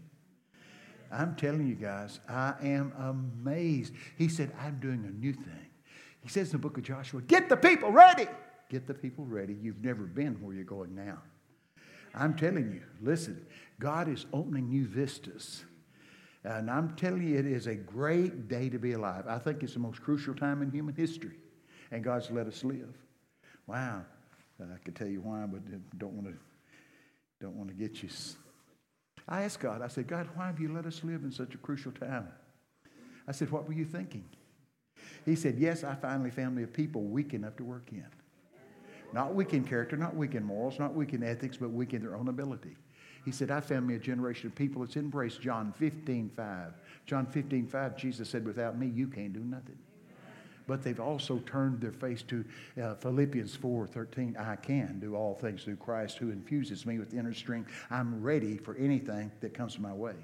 [1.11, 3.93] I'm telling you guys, I am amazed.
[4.17, 5.67] He said, I'm doing a new thing.
[6.21, 8.27] He says in the book of Joshua, Get the people ready.
[8.69, 9.55] Get the people ready.
[9.61, 11.19] You've never been where you're going now.
[12.13, 13.45] I'm telling you, listen,
[13.79, 15.63] God is opening new vistas.
[16.43, 19.25] And I'm telling you, it is a great day to be alive.
[19.27, 21.37] I think it's the most crucial time in human history.
[21.91, 22.93] And God's let us live.
[23.65, 24.03] Wow.
[24.61, 25.61] I could tell you why, but
[25.97, 26.33] don't want to
[27.41, 28.09] don't want to get you.
[29.27, 31.57] I asked God, I said, God, why have you let us live in such a
[31.57, 32.29] crucial time?
[33.27, 34.25] I said, What were you thinking?
[35.25, 38.05] He said, Yes, I finally found me a people weak enough to work in.
[39.13, 42.01] Not weak in character, not weak in morals, not weak in ethics, but weak in
[42.01, 42.75] their own ability.
[43.23, 46.73] He said, I found me a generation of people that's embraced John 15, 5.
[47.05, 49.77] John 15, 5, Jesus said, Without me, you can't do nothing.
[50.65, 52.43] But they've also turned their face to
[52.81, 54.37] uh, Philippians 4, 13.
[54.37, 57.71] I can do all things through Christ who infuses me with inner strength.
[57.91, 60.15] I'm ready for anything that comes my way.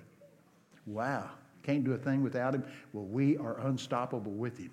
[0.85, 1.29] Wow.
[1.63, 2.63] Can't do a thing without him.
[2.93, 4.71] Well, we are unstoppable with him.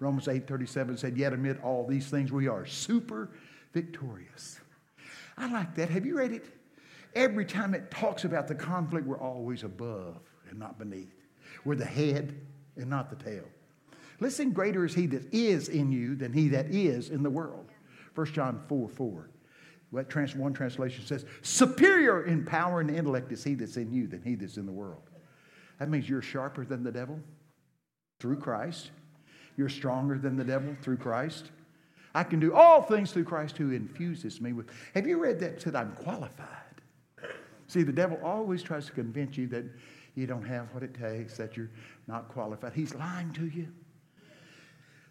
[0.00, 3.30] Romans 8, 37 said, Yet amid all these things, we are super
[3.74, 4.60] victorious.
[5.36, 5.90] I like that.
[5.90, 6.46] Have you read it?
[7.14, 11.14] Every time it talks about the conflict, we're always above and not beneath.
[11.64, 12.40] We're the head
[12.76, 13.44] and not the tail.
[14.20, 17.70] Listen, greater is he that is in you than he that is in the world.
[18.14, 19.30] 1 John 4 4.
[19.90, 24.06] What trans- one translation says, superior in power and intellect is he that's in you
[24.06, 25.02] than he that's in the world.
[25.78, 27.20] That means you're sharper than the devil
[28.20, 28.90] through Christ.
[29.56, 31.50] You're stronger than the devil through Christ.
[32.14, 34.66] I can do all things through Christ who infuses me with.
[34.94, 35.60] Have you read that?
[35.60, 36.48] Said I'm qualified.
[37.66, 39.64] See, the devil always tries to convince you that
[40.14, 41.70] you don't have what it takes, that you're
[42.06, 42.72] not qualified.
[42.72, 43.68] He's lying to you.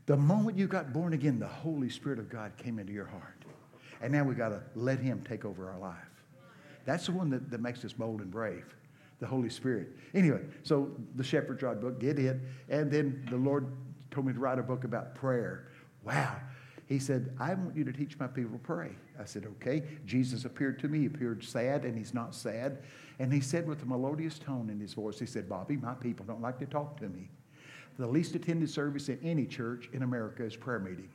[0.05, 3.43] The moment you got born again, the Holy Spirit of God came into your heart.
[4.01, 5.95] And now we got to let Him take over our life.
[6.85, 8.65] That's the one that, that makes us bold and brave,
[9.19, 9.89] the Holy Spirit.
[10.13, 12.37] Anyway, so the Shepherd's Rod book, get it.
[12.69, 13.67] And then the Lord
[14.11, 15.69] told me to write a book about prayer.
[16.03, 16.35] Wow.
[16.85, 18.91] He said, I want you to teach my people to pray.
[19.19, 19.83] I said, okay.
[20.05, 20.99] Jesus appeared to me.
[20.99, 22.79] He appeared sad, and he's not sad.
[23.19, 26.25] And he said with a melodious tone in his voice, he said, Bobby, my people
[26.25, 27.29] don't like to talk to me.
[27.97, 31.09] The least attended service in any church in America is prayer meeting.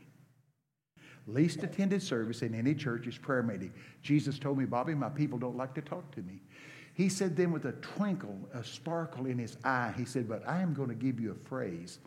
[1.26, 3.72] Least attended service in any church is prayer meeting.
[4.02, 6.40] Jesus told me, Bobby, my people don't like to talk to me.
[6.94, 10.62] He said then with a twinkle, a sparkle in his eye, he said, But I
[10.62, 11.98] am going to give you a phrase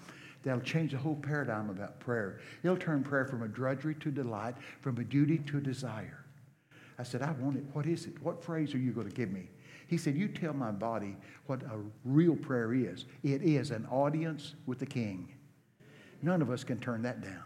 [0.43, 2.39] that'll change the whole paradigm about prayer.
[2.63, 6.25] It'll turn prayer from a drudgery to delight, from a duty to a desire.
[6.97, 7.63] I said, I want it.
[7.73, 8.21] What is it?
[8.21, 9.49] What phrase are you going to give me?
[9.87, 13.05] He said, You tell my body what a real prayer is.
[13.23, 15.33] It is an audience with the king.
[16.21, 17.43] None of us can turn that down.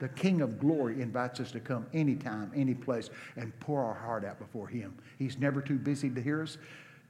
[0.00, 4.24] The King of glory invites us to come anytime, any place, and pour our heart
[4.24, 4.96] out before him.
[5.18, 6.58] He's never too busy to hear us.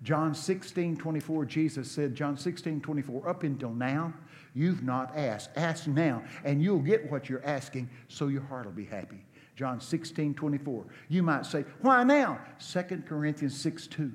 [0.03, 4.13] John 16, 24, Jesus said, John 16, 24, up until now,
[4.55, 5.51] you've not asked.
[5.57, 9.25] Ask now, and you'll get what you're asking, so your heart will be happy.
[9.57, 10.87] John 16, 24.
[11.09, 12.41] You might say, why now?
[12.59, 14.13] 2 Corinthians 6, 2.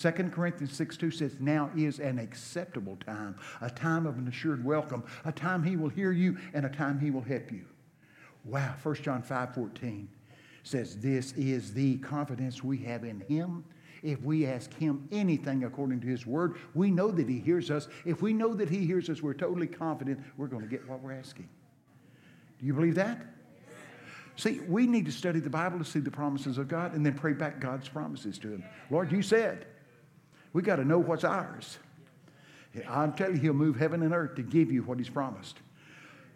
[0.00, 4.64] 2 Corinthians 6 2 says, Now is an acceptable time, a time of an assured
[4.64, 7.64] welcome, a time he will hear you, and a time he will help you.
[8.44, 10.08] Wow, 1 John 5 14
[10.62, 13.64] says, This is the confidence we have in him.
[14.02, 17.88] If we ask him anything according to his word, we know that he hears us.
[18.04, 21.00] If we know that he hears us, we're totally confident we're going to get what
[21.00, 21.48] we're asking.
[22.58, 23.20] Do you believe that?
[24.36, 27.14] See, we need to study the Bible to see the promises of God and then
[27.14, 28.64] pray back God's promises to him.
[28.90, 29.66] Lord, you said.
[30.52, 31.78] We got to know what's ours.
[32.88, 35.58] I'm telling you, He'll move heaven and earth to give you what He's promised.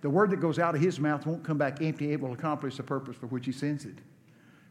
[0.00, 2.12] The word that goes out of His mouth won't come back empty.
[2.12, 3.96] It will accomplish the purpose for which He sends it.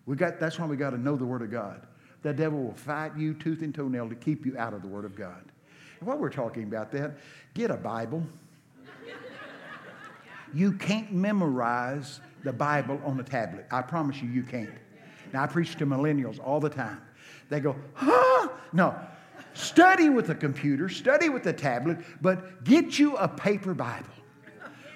[0.05, 1.87] We got, that's why we got to know the Word of God.
[2.21, 5.05] The devil will fight you tooth and toenail to keep you out of the Word
[5.05, 5.43] of God.
[5.99, 7.17] And while we're talking about that,
[7.53, 8.23] get a Bible.
[10.53, 13.65] You can't memorize the Bible on a tablet.
[13.71, 14.69] I promise you, you can't.
[15.31, 17.01] Now, I preach to millennials all the time.
[17.49, 18.49] They go, huh?
[18.73, 18.95] No,
[19.53, 24.07] Study with a computer, study with a tablet, but get you a paper Bible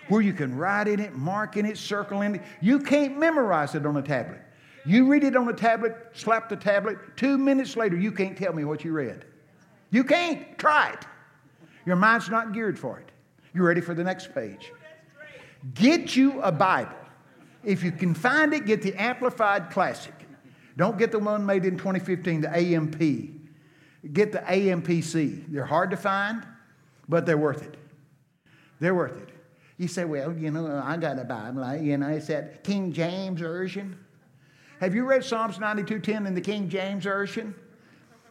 [0.07, 2.41] where you can write in it, mark in it, circle in it.
[2.61, 4.41] You can't memorize it on a tablet.
[4.85, 8.53] You read it on a tablet, slap the tablet, two minutes later, you can't tell
[8.53, 9.25] me what you read.
[9.89, 10.57] You can't.
[10.57, 11.05] Try it.
[11.85, 13.11] Your mind's not geared for it.
[13.53, 14.71] You're ready for the next page.
[15.73, 16.97] Get you a Bible.
[17.63, 20.13] If you can find it, get the Amplified Classic.
[20.77, 23.35] Don't get the one made in 2015, the AMP
[24.13, 25.51] get the AMPC.
[25.51, 26.45] They're hard to find,
[27.07, 27.75] but they're worth it.
[28.79, 29.29] They're worth it.
[29.77, 31.75] You say, well, you know, I got a Bible.
[31.75, 33.97] you know, it's that King James Version.
[34.79, 37.55] Have you read Psalms 92.10 in the King James Version?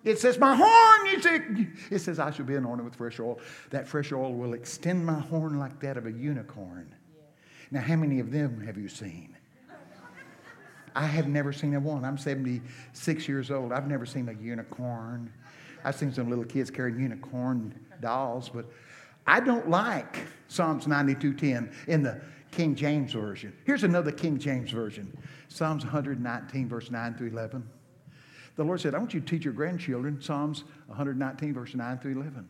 [0.04, 1.70] It says, my horn.
[1.90, 3.40] It says, I shall be anointed with fresh oil.
[3.70, 6.94] That fresh oil will extend my horn like that of a unicorn.
[7.70, 9.36] Now, how many of them have you seen?
[10.94, 12.04] I have never seen a one.
[12.04, 13.72] I'm 76 years old.
[13.72, 15.32] I've never seen a unicorn.
[15.82, 18.66] I've seen some little kids carrying unicorn dolls, but
[19.26, 22.20] I don't like Psalms 92:10 in the
[22.52, 23.52] King James Version.
[23.64, 25.16] Here's another King James Version
[25.54, 27.64] Psalms 119, verse 9 through 11.
[28.56, 32.20] The Lord said, I want you to teach your grandchildren Psalms 119, verse 9 through
[32.20, 32.48] 11.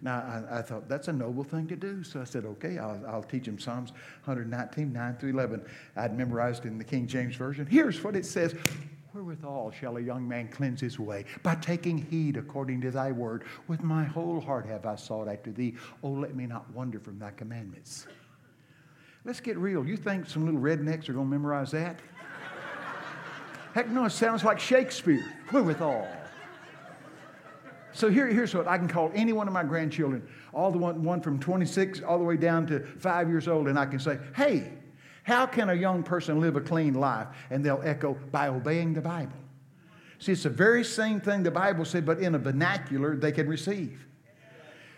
[0.00, 2.04] Now, I, I, thought that's a noble thing to do.
[2.04, 3.90] So I said, okay, I'll, I'll teach him Psalms
[4.24, 5.64] 119, 9 through 11.
[5.96, 7.66] I'd memorized in the King James Version.
[7.66, 8.54] Here's what it says
[9.12, 11.24] Wherewithal shall a young man cleanse his way?
[11.42, 13.46] By taking heed according to thy word.
[13.66, 15.74] With my whole heart have I sought after thee.
[16.04, 18.06] Oh, let me not wander from thy commandments.
[19.24, 19.84] Let's get real.
[19.84, 21.98] You think some little rednecks are going to memorize that?
[23.78, 25.24] Heck no, it sounds like Shakespeare.
[25.52, 26.08] Wherewithal.
[27.92, 31.04] So here, here's what I can call any one of my grandchildren, all the one,
[31.04, 34.18] one from 26 all the way down to five years old, and I can say,
[34.34, 34.72] hey,
[35.22, 37.28] how can a young person live a clean life?
[37.50, 39.38] And they'll echo, by obeying the Bible.
[40.18, 43.48] See, it's the very same thing the Bible said, but in a vernacular they can
[43.48, 44.04] receive.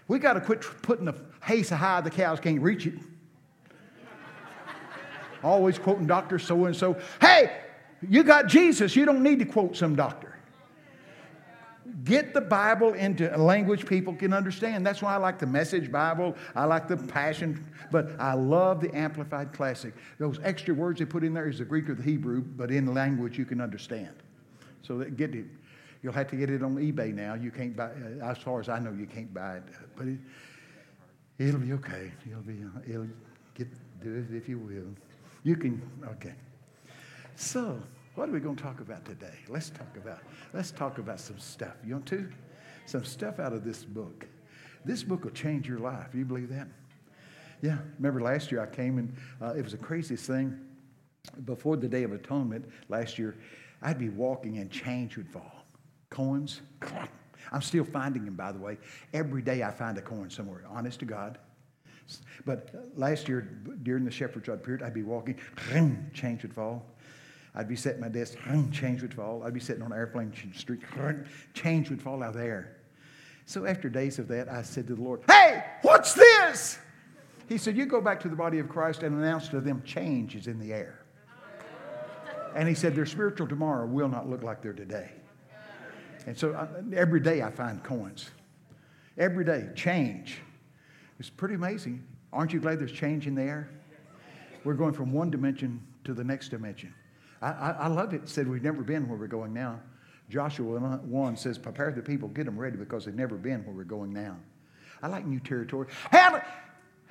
[0.09, 2.95] We got to quit putting the hay so high the cows can't reach it.
[5.45, 6.39] Always quoting Dr.
[6.39, 6.97] So and so.
[7.21, 7.61] Hey,
[8.09, 8.97] you got Jesus.
[8.97, 10.37] You don't need to quote some doctor.
[12.05, 14.87] Get the Bible into a language people can understand.
[14.87, 16.37] That's why I like the Message Bible.
[16.55, 19.93] I like the Passion, but I love the Amplified Classic.
[20.19, 22.95] Those extra words they put in there is the Greek or the Hebrew, but in
[22.95, 24.15] language you can understand.
[24.83, 25.47] So that get it.
[26.03, 27.35] You'll have to get it on eBay now.
[27.35, 29.65] You can't buy, uh, as far as I know, you can't buy it,
[29.97, 30.19] but it,
[31.39, 32.11] it'll be okay.
[32.27, 33.09] It'll be, it'll
[33.55, 33.69] get
[34.03, 34.95] do it if you will.
[35.43, 35.83] You can
[36.13, 36.35] okay.
[37.41, 37.81] So.
[38.17, 39.33] What are we going to talk about today?
[39.49, 40.19] Let's talk about
[40.53, 41.75] let's talk about some stuff.
[41.83, 42.29] You want to?
[42.85, 44.27] Some stuff out of this book.
[44.85, 46.09] This book will change your life.
[46.13, 46.67] You believe that?
[47.63, 47.79] Yeah.
[47.99, 50.59] Remember last year I came and uh, it was the craziest thing.
[51.47, 53.37] Before the Day of Atonement last year,
[53.81, 55.65] I'd be walking and change would fall.
[56.11, 56.61] Coins.
[57.53, 58.77] I'm still finding them, by the way.
[59.15, 60.65] Every day I find a coin somewhere.
[60.69, 61.39] Honest to God.
[62.45, 63.41] But last year,
[63.83, 65.39] during the Shepherd's Rod period, I'd be walking,
[66.13, 66.85] change would fall.
[67.55, 68.39] I'd be sitting at my desk,
[68.71, 69.43] change would fall.
[69.45, 70.81] I'd be sitting on an airplane street,
[71.55, 72.77] change would fall out of the air.
[73.47, 76.79] So after days of that, I said to the Lord, Hey, what's this?
[77.49, 80.37] He said, You go back to the body of Christ and announce to them change
[80.37, 81.01] is in the air.
[82.55, 85.11] And he said, Their spiritual tomorrow will not look like their today.
[86.27, 88.31] And so I, uh, every day I find coins.
[89.19, 90.39] Every day, change.
[91.19, 92.05] It's pretty amazing.
[92.33, 93.69] Aren't you glad there's change in the air?
[94.63, 96.95] We're going from one dimension to the next dimension.
[97.43, 98.23] I, I, love it.
[98.23, 98.29] it.
[98.29, 99.81] Said we've never been where we're going now.
[100.29, 103.85] Joshua 1 says, Prepare the people, get them ready because they've never been where we're
[103.85, 104.37] going now.
[105.03, 105.89] I like new territory.
[106.11, 106.37] How do,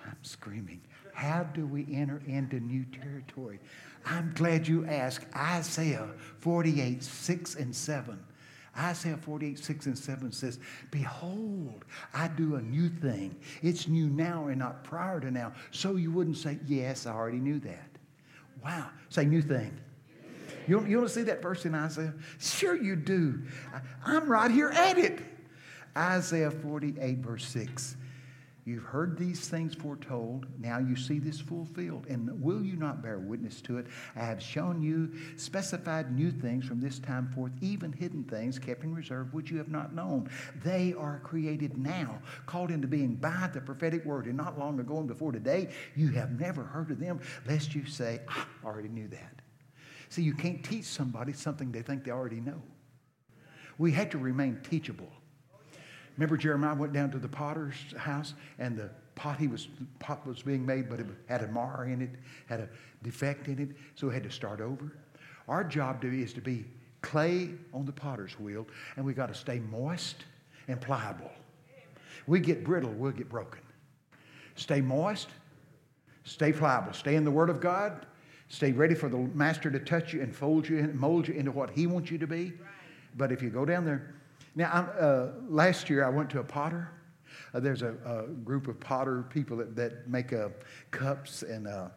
[0.05, 0.81] I'm screaming.
[1.13, 3.59] How do we enter into new territory?
[4.05, 5.25] I'm glad you asked.
[5.35, 6.07] Isaiah
[6.39, 8.19] 48, 6 and 7.
[8.77, 10.59] Isaiah 48, 6 and 7 says,
[10.91, 13.35] Behold, I do a new thing.
[13.61, 15.53] It's new now and not prior to now.
[15.71, 17.89] So you wouldn't say, Yes, I already knew that.
[18.63, 18.89] Wow.
[19.09, 19.77] Say new thing.
[20.67, 22.13] You, you want to see that verse in Isaiah?
[22.39, 23.41] Sure, you do.
[24.05, 25.19] I'm right here at it.
[25.97, 27.95] Isaiah 48, verse 6.
[28.69, 30.45] You've heard these things foretold.
[30.59, 32.05] Now you see this fulfilled.
[32.07, 33.87] And will you not bear witness to it?
[34.15, 38.83] I have shown you specified new things from this time forth, even hidden things kept
[38.83, 40.29] in reserve, which you have not known.
[40.63, 44.27] They are created now, called into being by the prophetic word.
[44.27, 47.87] And not long ago and before today, you have never heard of them, lest you
[47.87, 49.38] say, I already knew that.
[50.09, 52.61] See, you can't teach somebody something they think they already know.
[53.77, 55.11] We had to remain teachable.
[56.17, 59.69] Remember, Jeremiah went down to the potter's house, and the pot he was
[59.99, 62.09] pot was being made, but it had a mar in it,
[62.47, 62.69] had a
[63.03, 64.91] defect in it, so he had to start over.
[65.47, 66.65] Our job to, is to be
[67.01, 68.67] clay on the potter's wheel,
[68.97, 70.25] and we got to stay moist
[70.67, 71.31] and pliable.
[72.27, 73.61] We get brittle, we'll get broken.
[74.55, 75.29] Stay moist,
[76.25, 78.05] stay pliable, stay in the Word of God,
[78.49, 81.51] Stay ready for the master to touch you and fold you and mold you into
[81.51, 82.51] what he wants you to be.
[83.15, 84.15] But if you go down there,
[84.55, 86.89] now uh, last year I went to a potter.
[87.53, 90.49] Uh, there's a, a, group of potter people that, that make uh,
[90.89, 91.89] cups and uh,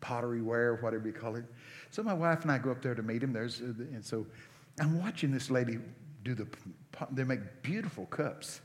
[0.00, 1.44] pottery ware, whatever you call it.
[1.90, 3.32] So my wife and I go up there to meet him.
[3.32, 4.26] There's uh, and so
[4.78, 5.78] I'm watching this lady
[6.24, 6.46] do the.
[7.10, 8.60] They make beautiful cups,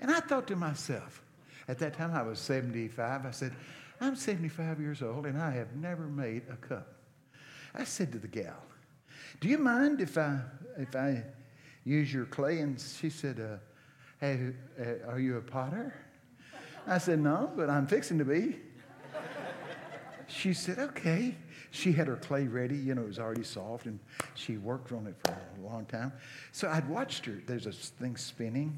[0.00, 1.22] and I thought to myself,
[1.68, 3.24] at that time I was 75.
[3.24, 3.52] I said,
[4.00, 6.94] I'm 75 years old and I have never made a cup.
[7.74, 8.62] I said to the gal,
[9.40, 10.40] Do you mind if I,
[10.78, 11.22] if I
[11.84, 12.60] use your clay?
[12.60, 13.58] And she said, uh,
[14.20, 15.94] Hey, uh, are you a potter?
[16.86, 18.56] I said, No, but I'm fixing to be.
[20.26, 21.36] she said, okay.
[21.72, 24.00] She had her clay ready, you know, it was already soft, and
[24.34, 26.12] she worked on it for a long time.
[26.50, 27.40] So I'd watched her.
[27.46, 28.76] There's a thing spinning,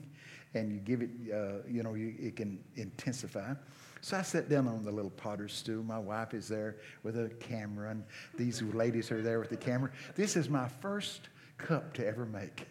[0.52, 3.54] and you give it, uh, you know, you, it can intensify.
[4.02, 5.84] So I sat down on the little potter's stool.
[5.84, 8.02] My wife is there with a camera, and
[8.36, 9.92] these ladies are there with the camera.
[10.16, 12.66] This is my first cup to ever make.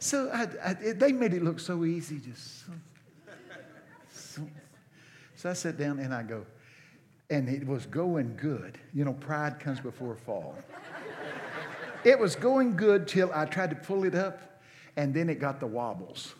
[0.00, 2.72] So I, I, they made it look so easy, just so,
[4.12, 4.42] so.
[5.34, 6.44] so I sat down and I go,
[7.30, 8.76] and it was going good.
[8.92, 10.58] You know, pride comes before fall.
[12.04, 14.60] it was going good till I tried to pull it up,
[14.98, 16.34] and then it got the wobbles.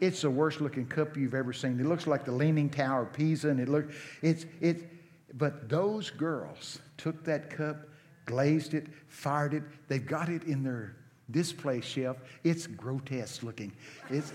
[0.00, 1.78] It's the worst looking cup you've ever seen.
[1.78, 4.88] It looks like the Leaning Tower of Pisa, and it looked, it's, it,
[5.36, 7.86] but those girls took that cup,
[8.24, 9.62] glazed it, fired it.
[9.88, 10.96] They've got it in their
[11.30, 12.16] display shelf.
[12.44, 13.72] It's grotesque looking.
[14.08, 14.32] It's,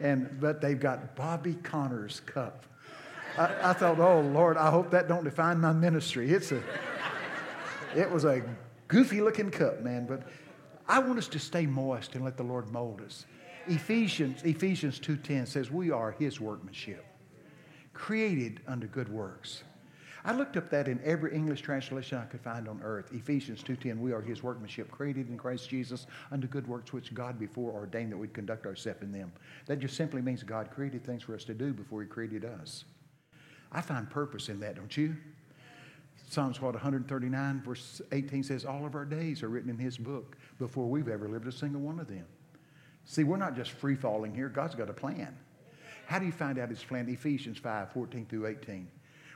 [0.00, 2.64] and, but they've got Bobby Conner's cup.
[3.36, 6.30] I, I, thought, oh Lord, I hope that don't define my ministry.
[6.32, 6.62] It's a,
[7.94, 8.42] it was a
[8.88, 10.06] goofy looking cup, man.
[10.06, 10.22] But
[10.88, 13.26] I want us to stay moist and let the Lord mold us.
[13.68, 17.04] Ephesians, Ephesians 2.10 says we are his workmanship,
[17.92, 19.62] created unto good works.
[20.24, 23.12] I looked up that in every English translation I could find on earth.
[23.12, 27.38] Ephesians 2.10, we are his workmanship, created in Christ Jesus unto good works which God
[27.38, 29.32] before ordained that we'd conduct ourselves in them.
[29.66, 32.84] That just simply means God created things for us to do before he created us.
[33.70, 35.16] I find purpose in that, don't you?
[36.28, 40.36] Psalms what 139 verse 18 says all of our days are written in his book
[40.58, 42.26] before we've ever lived a single one of them.
[43.08, 44.50] See, we're not just free falling here.
[44.50, 45.34] God's got a plan.
[46.06, 47.08] How do you find out his plan?
[47.08, 48.86] Ephesians 5, 14 through 18.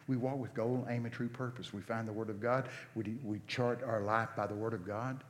[0.09, 1.73] We walk with goal, aim, and true purpose.
[1.73, 2.69] We find the Word of God.
[2.95, 5.25] We, we chart our life by the Word of God.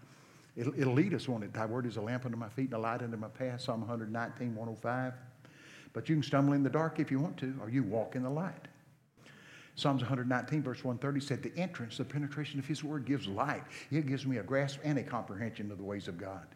[0.57, 1.55] It'll, it'll lead us, won't it?
[1.55, 3.61] Thy Word is a lamp unto my feet and a light unto my path.
[3.61, 5.13] Psalm 119, 105.
[5.93, 8.25] But you can stumble in the dark if you want to, or you walk in
[8.25, 8.67] the light.
[9.77, 13.63] Psalms 119, verse 130 said, The entrance, the penetration of His Word gives light.
[13.93, 16.49] It gives me a grasp and a comprehension of the ways of God.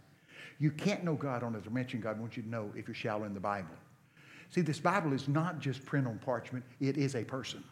[0.59, 3.25] You can't know God on a dimension God wants you to know if you're shallow
[3.25, 3.75] in the Bible.
[4.51, 7.63] See, this Bible is not just print on parchment, it is a person.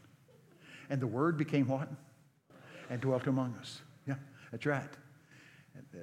[0.90, 1.88] And the Word became what?
[2.90, 3.80] And dwelt among us.
[4.06, 4.16] Yeah,
[4.50, 4.88] that's right.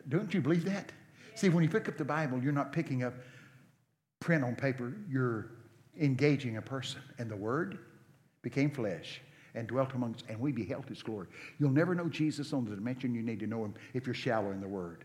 [0.09, 0.91] Don't you believe that?
[1.35, 3.13] See, when you pick up the Bible, you're not picking up
[4.19, 5.51] print on paper, you're
[5.99, 7.01] engaging a person.
[7.17, 7.79] And the Word
[8.41, 9.21] became flesh
[9.53, 11.27] and dwelt among us, and we beheld his glory.
[11.59, 14.51] You'll never know Jesus on the dimension you need to know him if you're shallow
[14.51, 15.03] in the Word.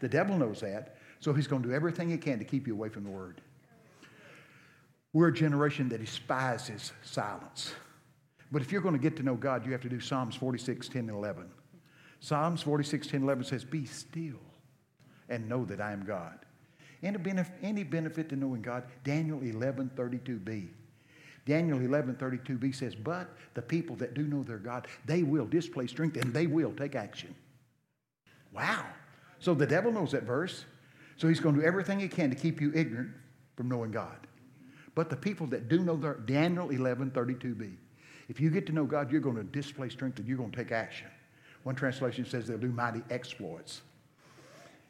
[0.00, 2.74] The devil knows that, so he's going to do everything he can to keep you
[2.74, 3.40] away from the Word.
[5.12, 7.72] We're a generation that despises silence.
[8.50, 10.88] But if you're going to get to know God, you have to do Psalms 46,
[10.88, 11.50] 10, and 11.
[12.20, 14.40] Psalms 46, 10, 11 says, Be still
[15.28, 16.38] and know that I am God.
[17.02, 18.84] Any benefit, any benefit to knowing God?
[19.04, 20.68] Daniel 11, 32b.
[21.46, 25.86] Daniel 11, 32b says, But the people that do know their God, they will display
[25.86, 27.34] strength and they will take action.
[28.52, 28.86] Wow.
[29.38, 30.64] So the devil knows that verse.
[31.16, 33.10] So he's going to do everything he can to keep you ignorant
[33.56, 34.26] from knowing God.
[34.94, 37.76] But the people that do know their, Daniel 11, 32b.
[38.28, 40.56] If you get to know God, you're going to display strength and you're going to
[40.56, 41.08] take action.
[41.64, 43.82] One translation says they'll do mighty exploits.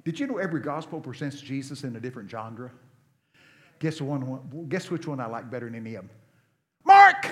[0.04, 2.70] Did you know every gospel presents Jesus in a different genre?
[3.78, 6.10] Guess, one, guess which one I like better than any of them?
[6.84, 7.26] Mark!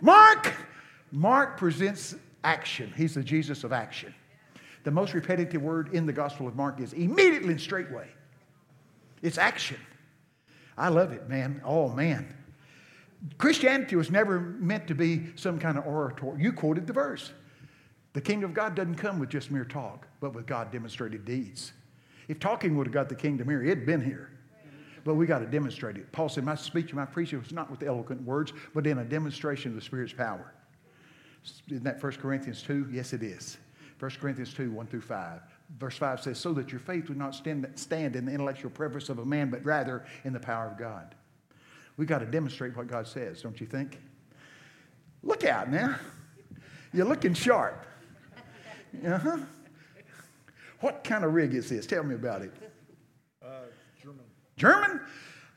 [0.00, 0.52] Mark!
[1.12, 2.14] Mark presents
[2.44, 2.92] action.
[2.96, 4.14] He's the Jesus of action.
[4.84, 8.08] The most repetitive word in the Gospel of Mark is immediately and straightway.
[9.22, 9.78] It's action.
[10.78, 11.60] I love it, man.
[11.64, 12.34] Oh, man.
[13.36, 16.34] Christianity was never meant to be some kind of orator.
[16.38, 17.32] You quoted the verse.
[18.14, 21.72] The kingdom of God doesn't come with just mere talk, but with God demonstrated deeds.
[22.28, 24.30] If talking would have got the kingdom here, it'd been here.
[25.04, 26.10] But we got to demonstrate it.
[26.12, 29.04] Paul said, My speech and my preaching was not with eloquent words, but in a
[29.04, 30.52] demonstration of the Spirit's power.
[31.68, 32.88] Isn't that 1 Corinthians 2?
[32.90, 33.58] Yes, it is.
[34.00, 35.40] 1 Corinthians 2, 1 through 5.
[35.78, 39.10] Verse 5 says, So that your faith would not stand, stand in the intellectual preference
[39.10, 41.14] of a man, but rather in the power of God.
[41.96, 44.00] We've got to demonstrate what God says, don't you think?
[45.22, 45.96] Look out now.
[46.94, 47.86] You're looking sharp.
[49.06, 49.38] Uh huh.
[50.80, 51.86] What kind of rig is this?
[51.86, 52.52] Tell me about it.
[53.44, 53.66] Uh,
[54.02, 54.24] German.
[54.56, 55.00] German?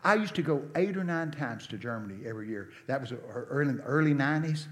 [0.04, 2.72] I used to go eight or nine times to Germany every year.
[2.88, 4.66] That was early, early 90s.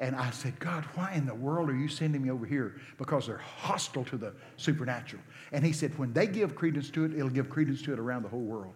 [0.00, 2.80] And I said, God, why in the world are you sending me over here?
[2.96, 5.22] Because they're hostile to the supernatural.
[5.52, 8.22] And he said, when they give credence to it, it'll give credence to it around
[8.22, 8.74] the whole world.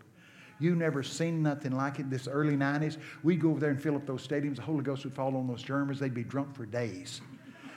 [0.61, 2.11] You never seen nothing like it.
[2.11, 4.57] This early 90s, we'd go over there and fill up those stadiums.
[4.57, 5.99] The Holy Ghost would fall on those Germans.
[5.99, 7.22] They'd be drunk for days.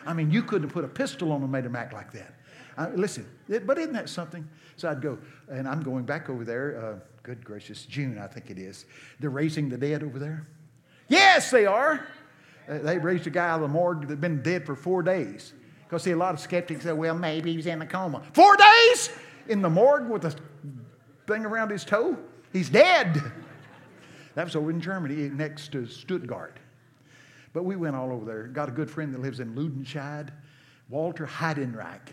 [0.05, 2.11] I mean, you couldn't have put a pistol on them and made them act like
[2.11, 2.33] that.
[2.77, 4.47] Uh, listen, it, but isn't that something?
[4.75, 5.17] So I'd go,
[5.49, 6.79] and I'm going back over there.
[6.79, 8.85] Uh, good gracious, June, I think it is.
[9.19, 10.47] They're raising the dead over there.
[11.07, 12.05] Yes, they are.
[12.68, 15.53] They raised a guy out of the morgue that had been dead for four days.
[15.84, 18.22] Because, see, a lot of skeptics say, well, maybe he was in a coma.
[18.34, 19.09] Four days
[19.47, 20.36] in the morgue with a
[21.28, 22.18] thing around his toe?
[22.51, 23.22] He's dead.
[24.36, 26.57] That was over in Germany next to Stuttgart.
[27.53, 28.43] But we went all over there.
[28.47, 30.30] Got a good friend that lives in Ludenscheid,
[30.89, 32.11] Walter Heidenreich.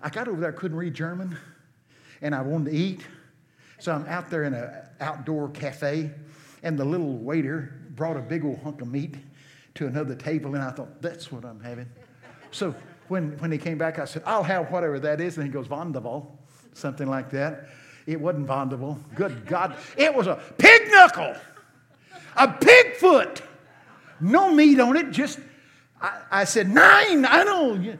[0.00, 1.36] I got over there, couldn't read German,
[2.22, 3.04] and I wanted to eat.
[3.78, 4.70] So I'm out there in an
[5.00, 6.12] outdoor cafe,
[6.62, 9.16] and the little waiter brought a big old hunk of meat
[9.74, 11.88] to another table, and I thought, that's what I'm having.
[12.50, 12.74] So
[13.08, 15.36] when, when he came back, I said, I'll have whatever that is.
[15.36, 16.38] And he goes, Wonderful,
[16.72, 17.68] something like that.
[18.06, 18.98] It wasn't Wonderful.
[19.14, 19.76] Good God.
[19.96, 21.34] It was a pig knuckle,
[22.36, 23.42] a pig foot.
[24.20, 25.40] No meat on it, just,
[26.00, 27.96] I, I said, Nine, I know.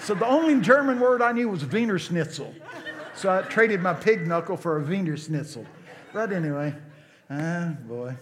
[0.00, 2.54] So the only German word I knew was Wiener Schnitzel.
[3.14, 5.64] So I traded my pig knuckle for a Wiener Schnitzel.
[6.12, 6.74] But anyway,
[7.30, 8.14] ah, boy.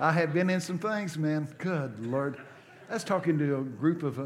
[0.00, 1.46] I have been in some things, man.
[1.58, 2.38] Good Lord.
[2.90, 4.24] I was talking to a group of uh,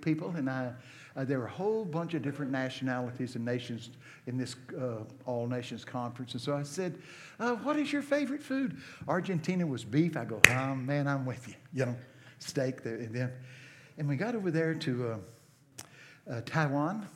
[0.00, 0.72] people, and I,
[1.14, 3.90] uh, there were a whole bunch of different nationalities and nations
[4.26, 6.32] in this uh, all nations conference.
[6.32, 6.98] And so I said,
[7.38, 8.78] uh, What is your favorite food?
[9.06, 10.16] Argentina was beef.
[10.16, 11.54] I go, Oh, man, I'm with you.
[11.72, 11.96] You know,
[12.40, 12.82] steak.
[12.82, 13.32] There, and, then,
[13.98, 17.06] and we got over there to uh, uh, Taiwan.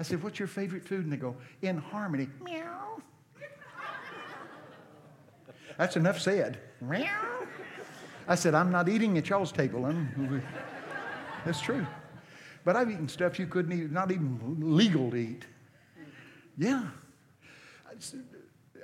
[0.00, 1.04] I said, What's your favorite food?
[1.04, 2.26] And they go, In harmony.
[2.42, 3.00] Meow.
[5.78, 6.58] That's enough said.
[6.80, 7.46] Meow.
[8.28, 9.86] I said, I'm not eating at y'all's table.
[9.86, 10.42] I'm,
[11.44, 11.86] that's true.
[12.64, 15.44] But I've eaten stuff you couldn't eat, not even legal to eat.
[16.58, 16.88] Yeah.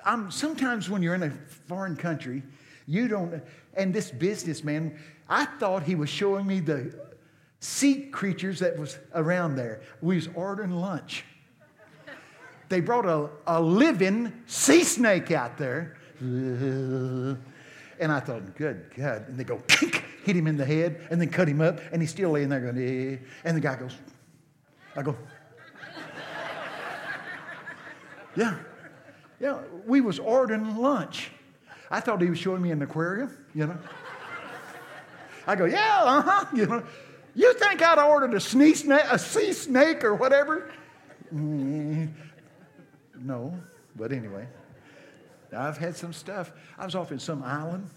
[0.05, 1.31] I'm, sometimes when you're in a
[1.67, 2.43] foreign country,
[2.87, 3.43] you don't,
[3.75, 6.95] and this businessman, I thought he was showing me the
[7.61, 9.83] sea creatures that was around there.
[10.01, 11.25] We was ordering lunch.
[12.69, 15.97] They brought a, a living sea snake out there.
[17.99, 19.29] And I thought, good God.
[19.29, 19.63] And they go,
[20.25, 22.61] hit him in the head, and then cut him up, and he's still laying there
[22.61, 23.19] going, eh.
[23.45, 23.97] And the guy goes,
[24.97, 25.17] I go,
[28.37, 28.57] yeah.
[29.41, 31.31] Yeah, we was ordering lunch.
[31.91, 33.79] I thought he was showing me an aquarium, you know.
[35.47, 36.85] I go, yeah, uh-huh, you know.
[37.35, 40.71] You think I'd ordered a, snake, a sea snake or whatever?
[41.33, 42.13] Mm,
[43.19, 43.59] no,
[43.97, 44.47] but anyway.
[45.55, 46.53] I've had some stuff.
[46.79, 47.89] I was off in some island,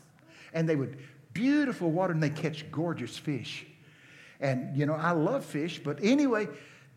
[0.53, 0.97] and they would,
[1.33, 3.65] beautiful water, and they catch gorgeous fish.
[4.39, 6.47] And, you know, I love fish, but anyway,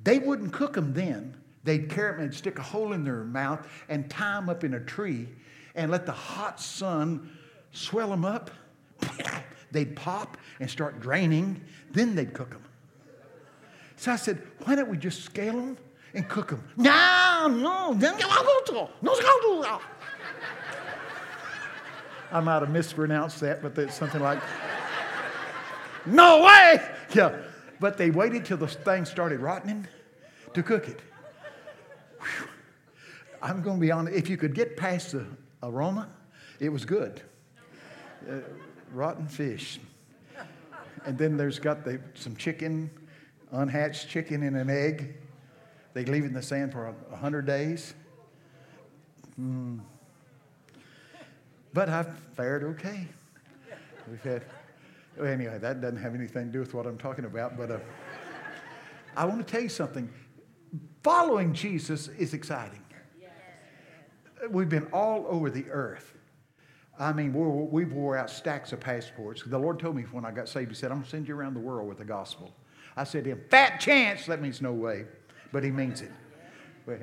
[0.04, 1.36] they wouldn't cook them then.
[1.64, 4.74] They'd carry them and stick a hole in their mouth and tie them up in
[4.74, 5.28] a tree
[5.74, 7.30] and let the hot sun
[7.72, 8.50] swell them up.
[9.70, 11.61] they'd pop and start draining.
[11.92, 12.64] Then they'd cook them.
[13.96, 15.76] So I said, why don't we just scale them
[16.14, 16.64] and cook them?
[16.76, 17.92] No, no,
[19.62, 19.80] no.
[22.31, 24.41] I might have mispronounced that, but it's something like,
[26.07, 26.83] no way!
[27.14, 27.37] Yeah.
[27.81, 29.87] But they waited till the thing started rotting
[30.55, 31.01] to cook it.
[32.20, 32.49] Whew.
[33.41, 35.26] I'm going to be honest, if you could get past the
[35.62, 36.09] aroma,
[36.61, 37.22] it was good.
[38.29, 38.41] Uh,
[38.93, 39.79] rotten fish.
[41.07, 42.91] And then there's got the, some chicken,
[43.53, 45.14] unhatched chicken in an egg.
[45.95, 47.95] They leave it in the sand for a 100 days.
[49.41, 49.81] Mm.
[51.72, 53.06] But I've fared okay.
[54.10, 54.44] We've had,
[55.18, 57.78] anyway, that doesn't have anything to do with what I'm talking about, but uh,
[59.16, 60.08] I want to tell you something.
[61.02, 62.82] Following Jesus is exciting.
[64.50, 66.14] We've been all over the earth.
[66.98, 67.32] I mean,
[67.70, 69.42] we wore out stacks of passports.
[69.44, 71.36] The Lord told me when I got saved, He said, I'm going to send you
[71.36, 72.52] around the world with the gospel.
[72.96, 74.26] I said to Him, Fat chance.
[74.26, 75.04] That means no way.
[75.52, 76.10] But He means it.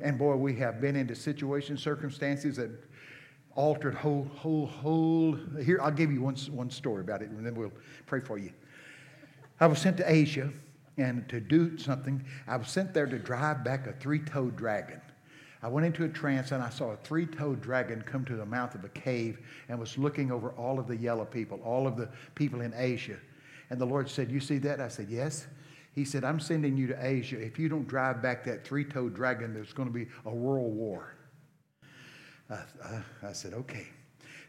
[0.02, 2.70] And boy, we have been into situations, circumstances that
[3.56, 5.36] altered whole, whole, whole.
[5.62, 7.72] Here, I'll give you one, one story about it, and then we'll
[8.06, 8.52] pray for you.
[9.58, 10.50] I was sent to Asia,
[10.98, 15.00] and to do something, I was sent there to drive back a three toed dragon.
[15.62, 18.46] I went into a trance and I saw a three toed dragon come to the
[18.46, 19.38] mouth of a cave
[19.68, 23.16] and was looking over all of the yellow people, all of the people in Asia.
[23.70, 24.80] And the Lord said, You see that?
[24.80, 25.46] I said, Yes.
[25.94, 27.40] He said, I'm sending you to Asia.
[27.40, 30.74] If you don't drive back that three toed dragon, there's going to be a world
[30.74, 31.15] war.
[32.50, 33.86] I, I, said, okay.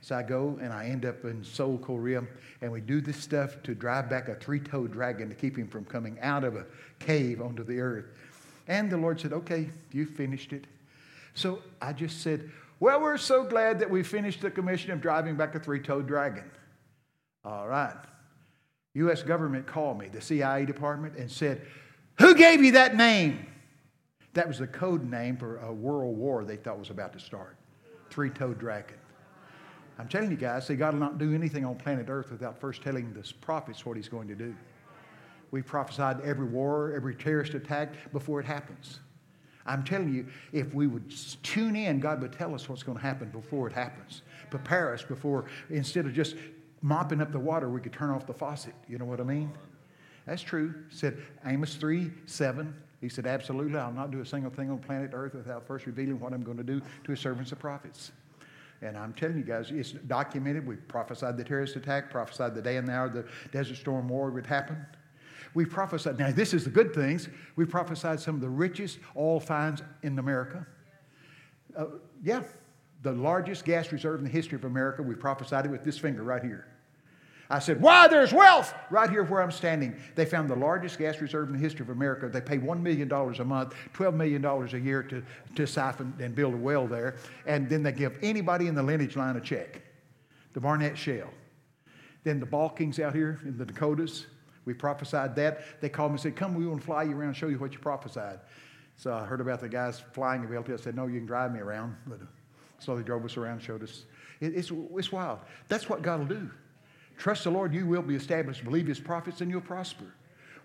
[0.01, 2.23] So I go and I end up in Seoul, Korea,
[2.61, 5.67] and we do this stuff to drive back a three toed dragon to keep him
[5.67, 6.65] from coming out of a
[6.99, 8.05] cave onto the earth.
[8.67, 10.65] And the Lord said, okay, you finished it.
[11.33, 15.35] So I just said, well, we're so glad that we finished the commission of driving
[15.35, 16.43] back a three toed dragon.
[17.43, 17.95] All right.
[18.93, 19.23] U.S.
[19.23, 21.61] government called me, the CIA department, and said,
[22.19, 23.45] Who gave you that name?
[24.33, 27.56] That was the code name for a world war they thought was about to start
[28.17, 28.97] three toed dragon.
[29.99, 32.81] I'm telling you guys, see, God will not do anything on planet Earth without first
[32.81, 34.55] telling the prophets what He's going to do.
[35.51, 39.01] We prophesied every war, every terrorist attack before it happens.
[39.67, 41.13] I'm telling you, if we would
[41.43, 44.23] tune in, God would tell us what's going to happen before it happens.
[44.49, 46.37] Prepare us before, instead of just
[46.81, 48.73] mopping up the water, we could turn off the faucet.
[48.89, 49.51] You know what I mean?
[50.25, 50.73] That's true.
[50.89, 52.73] Said Amos 3 7.
[53.07, 56.19] He said, Absolutely, I'll not do a single thing on planet Earth without first revealing
[56.19, 58.11] what I'm going to do to his servants, the prophets.
[58.81, 60.67] And I'm telling you guys, it's documented.
[60.67, 64.29] We prophesied the terrorist attack, prophesied the day and the hour the Desert Storm War
[64.29, 64.85] would happen.
[65.53, 67.29] We prophesied, now this is the good things.
[67.55, 70.67] We prophesied some of the richest oil finds in America.
[71.77, 71.85] Uh,
[72.21, 72.43] yeah,
[73.03, 75.01] the largest gas reserve in the history of America.
[75.01, 76.67] We prophesied it with this finger right here.
[77.49, 79.95] I said, Why there's wealth right here where I'm standing.
[80.15, 82.27] They found the largest gas reserve in the history of America.
[82.27, 85.23] They pay $1 million a month, $12 million a year to,
[85.55, 87.15] to siphon and build a well there.
[87.45, 89.81] And then they give anybody in the lineage line a check.
[90.53, 91.29] The Barnett Shale.
[92.23, 94.25] Then the Bakkens out here in the Dakotas,
[94.65, 95.79] we prophesied that.
[95.79, 97.57] They called me and said, Come, we want to fly you around and show you
[97.57, 98.39] what you prophesied.
[98.97, 100.73] So I heard about the guys flying a VLT.
[100.73, 101.95] I said, No, you can drive me around.
[102.05, 102.25] But, uh,
[102.79, 104.03] so they drove us around, showed us.
[104.41, 105.39] It, it's, it's wild.
[105.69, 106.51] That's what God will do.
[107.17, 108.63] Trust the Lord, you will be established.
[108.63, 110.05] Believe his prophets, and you'll prosper.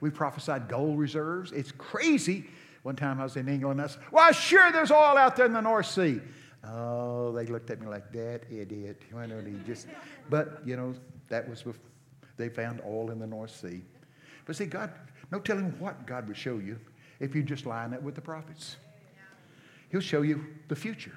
[0.01, 1.53] We prophesied gold reserves.
[1.53, 2.47] It's crazy.
[2.83, 5.53] One time I was in England, I said, Well, sure, there's oil out there in
[5.53, 6.21] the North Sea.
[6.65, 9.03] Oh, they looked at me like that idiot.
[9.13, 9.87] Why don't he just?
[10.29, 10.95] But you know,
[11.29, 11.81] that was before
[12.37, 13.83] they found oil in the North Sea.
[14.45, 14.93] But see, God,
[15.31, 16.79] no telling what God would show you
[17.21, 18.77] if you just line up with the prophets.
[19.91, 21.17] He'll show you the future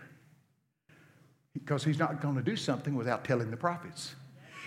[1.53, 4.15] because He's not going to do something without telling the prophets.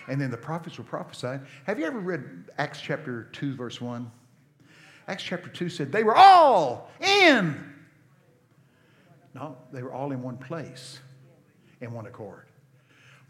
[0.08, 1.38] And then the prophets will prophesy.
[1.66, 4.10] Have you ever read Acts chapter 2, verse 1?
[5.06, 7.74] Acts chapter 2 said they were all in.
[9.34, 11.00] No, they were all in one place,
[11.80, 12.46] in one accord.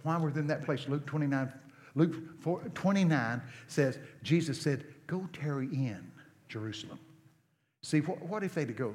[0.02, 0.86] Why were they in that place?
[0.88, 1.52] Luke 29,
[1.94, 6.10] Luke 4, 29 says, Jesus said, Go tarry in
[6.48, 6.98] Jerusalem.
[7.82, 8.94] See, what, what if they'd go?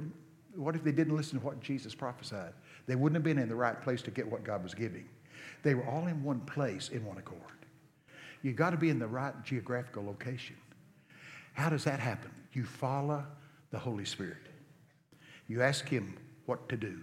[0.55, 2.53] What if they didn't listen to what Jesus prophesied?
[2.86, 5.07] They wouldn't have been in the right place to get what God was giving.
[5.63, 7.39] They were all in one place, in one accord.
[8.43, 10.57] You've got to be in the right geographical location.
[11.53, 12.31] How does that happen?
[12.51, 13.25] You follow
[13.71, 14.37] the Holy Spirit.
[15.47, 16.99] You ask Him what to do.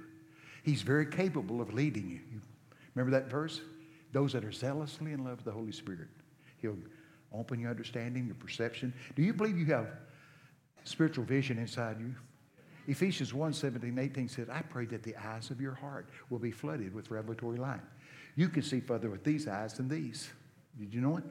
[0.63, 2.21] He's very capable of leading you.
[2.31, 2.41] you
[2.95, 3.61] remember that verse?
[4.13, 6.09] Those that are zealously in love with the Holy Spirit.
[6.61, 6.77] He'll
[7.33, 8.93] open your understanding, your perception.
[9.17, 9.87] Do you believe you have
[10.85, 12.15] spiritual vision inside you?
[12.87, 16.51] Ephesians 1 17, 18 says, I pray that the eyes of your heart will be
[16.51, 17.81] flooded with revelatory light.
[18.37, 20.29] You can see further with these eyes than these.
[20.79, 21.25] Did you know it?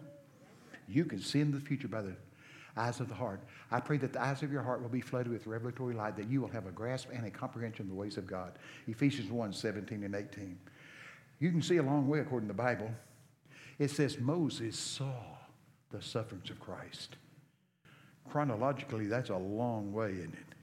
[0.88, 2.16] You can see in the future by the
[2.76, 3.42] eyes of the heart.
[3.72, 6.28] I pray that the eyes of your heart will be flooded with revelatory light, that
[6.28, 8.54] you will have a grasp and a comprehension of the ways of God.
[8.88, 10.58] Ephesians 1 17 and 18.
[11.40, 12.92] You can see a long way according to the Bible.
[13.78, 15.14] It says Moses saw
[15.92, 17.16] the sufferings of Christ.
[18.30, 20.56] Chronologically, that's a long way, isn't it?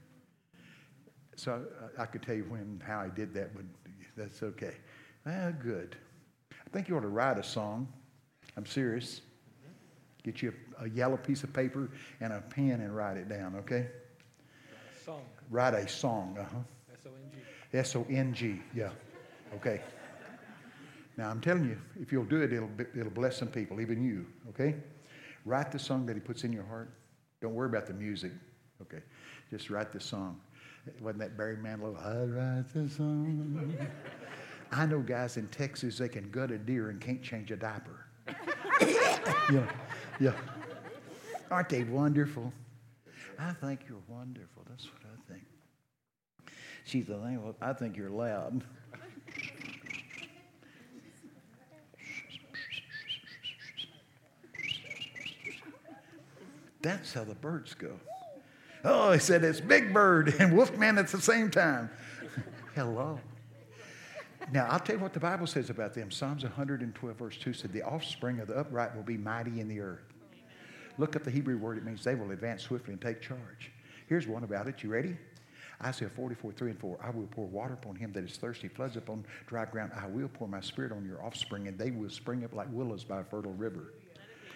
[1.37, 1.65] So
[1.99, 3.65] I, I could tell you when how I did that, but
[4.17, 4.75] that's okay.
[5.25, 5.97] Well, good.
[6.53, 7.89] I think you ought to write a song.
[8.57, 9.21] I'm serious.
[10.23, 11.91] Get you a, a yellow piece of paper
[12.21, 13.87] and a pen and write it down, okay?
[15.05, 15.23] Song.
[15.51, 16.59] Write a song, uh huh.
[16.93, 17.39] S O N G.
[17.79, 18.91] S O N G, yeah.
[19.55, 19.81] Okay.
[21.17, 24.27] Now I'm telling you, if you'll do it, it'll, it'll bless some people, even you,
[24.49, 24.75] okay?
[25.45, 26.91] Write the song that He puts in your heart.
[27.41, 28.33] Don't worry about the music,
[28.83, 29.03] okay?
[29.51, 30.41] Just write the song.
[31.01, 31.97] Wasn't that Barry Manilow?
[32.05, 33.77] I write the song.
[34.73, 38.06] I know guys in Texas, they can gut a deer and can't change a diaper.
[38.81, 39.67] Yeah,
[40.21, 40.33] yeah.
[41.51, 42.53] Aren't they wonderful?
[43.39, 44.65] I think you're wonderful.
[44.69, 45.45] That's what I think.
[46.85, 47.55] She's the thing.
[47.61, 48.63] I think you're loud.
[56.83, 57.99] That's how the birds go.
[58.85, 61.91] Oh, he said it's Big Bird and Wolfman at the same time.
[62.77, 63.19] Hello.
[64.53, 66.11] Now, I'll tell you what the Bible says about them.
[66.11, 69.81] Psalms 112, verse 2 said, The offspring of the upright will be mighty in the
[69.81, 70.05] earth.
[70.99, 73.73] Look up the Hebrew word, it means they will advance swiftly and take charge.
[74.09, 74.83] Here's one about it.
[74.83, 75.17] You ready?
[75.85, 76.99] Isaiah 44, 3 and 4.
[77.03, 79.93] I will pour water upon him that is thirsty, floods upon dry ground.
[79.95, 83.05] I will pour my spirit on your offspring, and they will spring up like willows
[83.05, 83.93] by a fertile river.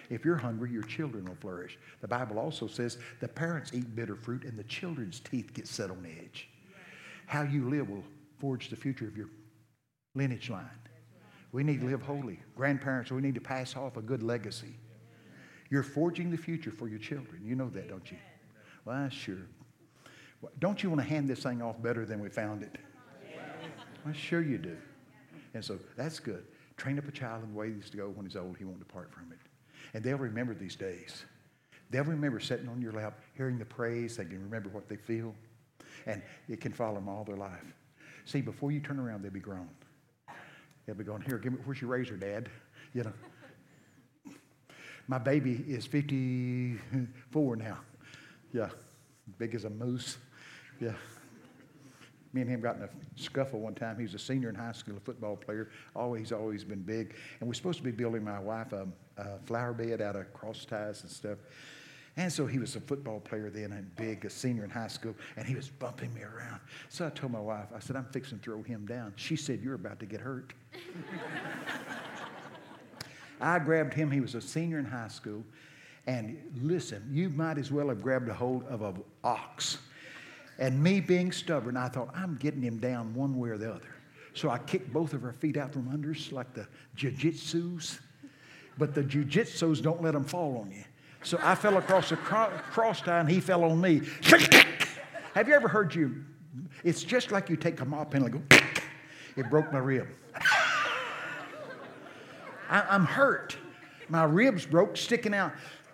[0.09, 1.77] If you're hungry, your children will flourish.
[1.99, 5.91] The Bible also says the parents eat bitter fruit and the children's teeth get set
[5.91, 6.49] on edge.
[7.27, 8.03] How you live will
[8.39, 9.29] forge the future of your
[10.15, 10.65] lineage line.
[11.51, 12.39] We need to live holy.
[12.55, 14.75] Grandparents, we need to pass off a good legacy.
[15.69, 17.41] You're forging the future for your children.
[17.43, 18.17] You know that, don't you?
[18.85, 19.37] Well, sure.
[20.59, 22.77] Don't you want to hand this thing off better than we found it?
[24.03, 24.77] Well, sure you do.
[25.53, 26.45] And so that's good.
[26.77, 28.09] Train up a child in the way he's to go.
[28.09, 29.37] When he's old, he won't depart from it.
[29.93, 31.25] And they'll remember these days.
[31.89, 34.17] They'll remember sitting on your lap, hearing the praise.
[34.17, 35.35] They can remember what they feel.
[36.05, 37.75] And it can follow them all their life.
[38.25, 39.69] See, before you turn around, they'll be grown.
[40.85, 42.49] They'll be going, here, give me, where's your razor, Dad?
[42.93, 43.13] You know.
[45.07, 47.77] My baby is 54 now.
[48.51, 48.67] Yeah.
[49.37, 50.17] Big as a moose.
[50.81, 50.91] Yeah.
[52.33, 53.97] Me and him got in a scuffle one time.
[53.97, 55.69] He was a senior in high school, a football player.
[55.95, 57.15] Always, always been big.
[57.39, 60.65] And we're supposed to be building my wife a, a flower bed out of cross
[60.65, 61.37] ties and stuff.
[62.17, 65.15] And so he was a football player then and big, a senior in high school,
[65.37, 66.59] and he was bumping me around.
[66.89, 69.13] So I told my wife, I said, I'm fixing to throw him down.
[69.15, 70.53] She said, You're about to get hurt.
[73.41, 74.11] I grabbed him.
[74.11, 75.43] He was a senior in high school.
[76.05, 79.77] And listen, you might as well have grabbed a hold of an ox.
[80.59, 83.95] And me being stubborn, I thought, I'm getting him down one way or the other.
[84.33, 87.99] So I kicked both of her feet out from under us like the jiu-jitsus.
[88.77, 90.83] But the jiu-jitsus don't let them fall on you.
[91.23, 94.01] So I fell across the cro- cross tie and he fell on me.
[95.33, 96.23] Have you ever heard you?
[96.83, 98.41] It's just like you take a mop and go,
[99.35, 100.07] it broke my rib.
[102.69, 103.57] I, I'm hurt.
[104.09, 105.53] My ribs broke, sticking out.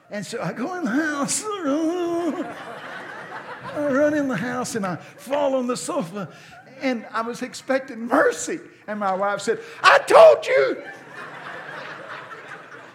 [0.09, 1.43] And so I go in the house.
[1.45, 2.55] I
[3.75, 6.29] run in the house and I fall on the sofa.
[6.81, 8.59] And I was expecting mercy.
[8.87, 10.83] And my wife said, I told you.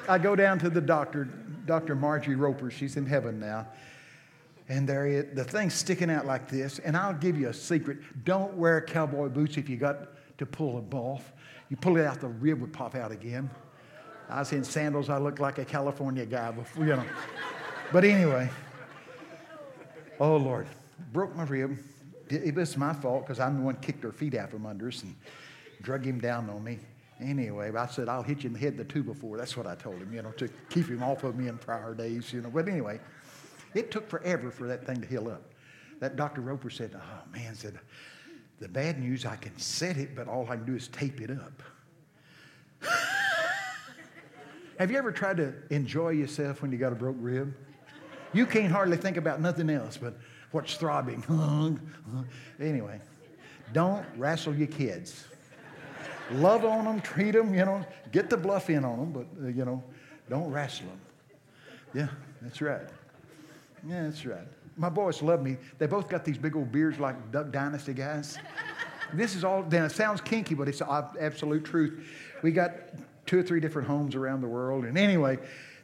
[0.09, 1.24] I go down to the doctor,
[1.66, 1.94] Dr.
[1.94, 2.70] Margie Roper.
[2.70, 3.68] She's in heaven now.
[4.68, 6.78] And there is, the thing's sticking out like this.
[6.78, 7.98] And I'll give you a secret.
[8.24, 11.32] Don't wear cowboy boots if you got to pull a off.
[11.68, 13.50] You pull it out, the rib would pop out again.
[14.28, 15.09] I was in sandals.
[15.09, 17.05] I looked like a California guy before, you know.
[17.92, 18.50] But anyway,
[20.18, 20.66] oh Lord,
[21.12, 21.78] broke my rib.
[22.28, 25.03] It was my fault because I'm the one kicked her feet out from under us
[25.03, 25.14] and
[25.82, 26.78] drug him down on me.
[27.23, 29.37] Anyway, I said, I'll hit you in the head the two before.
[29.37, 31.95] That's what I told him, you know, to keep him off of me in prior
[31.95, 32.51] days, you know.
[32.51, 33.01] But anyway,
[33.75, 35.43] it took forever for that thing to heal up.
[36.01, 36.41] That Dr.
[36.41, 37.79] Roper said, oh man, said,
[38.59, 41.31] the bad news, I can set it, but all I can do is tape it
[41.31, 41.62] up.
[44.79, 47.55] Have you ever tried to enjoy yourself when you got a broke rib?
[48.33, 50.14] You can't hardly think about nothing else but
[50.53, 51.23] what's throbbing.
[52.61, 53.01] anyway,
[53.73, 55.27] don't wrestle your kids.
[56.35, 59.49] Love on them, treat them, you know, get the bluff in on them, but, uh,
[59.49, 59.83] you know,
[60.28, 61.01] don't wrestle them.
[61.95, 62.09] Yeah,
[62.41, 62.89] that's right.
[63.87, 64.47] Yeah, that's right.
[64.76, 65.59] My boys love me.
[65.78, 68.39] They both got these big old beards like Duck Dynasty guys.
[69.12, 72.09] This is all, then it sounds kinky, but it's absolute truth.
[72.43, 72.72] We got
[73.26, 74.85] two or three different homes around the world.
[74.85, 75.39] And anyway,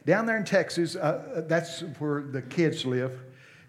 [0.05, 3.19] down there in Texas, uh, that's where the kids live.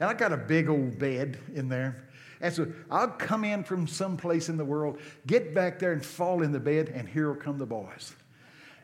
[0.01, 2.09] And I got a big old bed in there.
[2.41, 6.43] And so I'll come in from someplace in the world, get back there and fall
[6.43, 8.15] in the bed, and here will come the boys.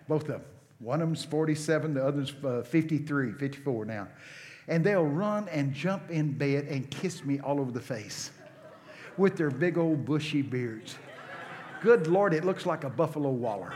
[0.09, 0.43] Both of them.
[0.79, 4.09] One of them's 47, the other's uh, 53, 54 now.
[4.69, 8.31] And they'll run and jump in bed and kiss me all over the face
[9.17, 10.97] with their big old bushy beards.
[11.81, 13.73] Good Lord, it looks like a buffalo waller.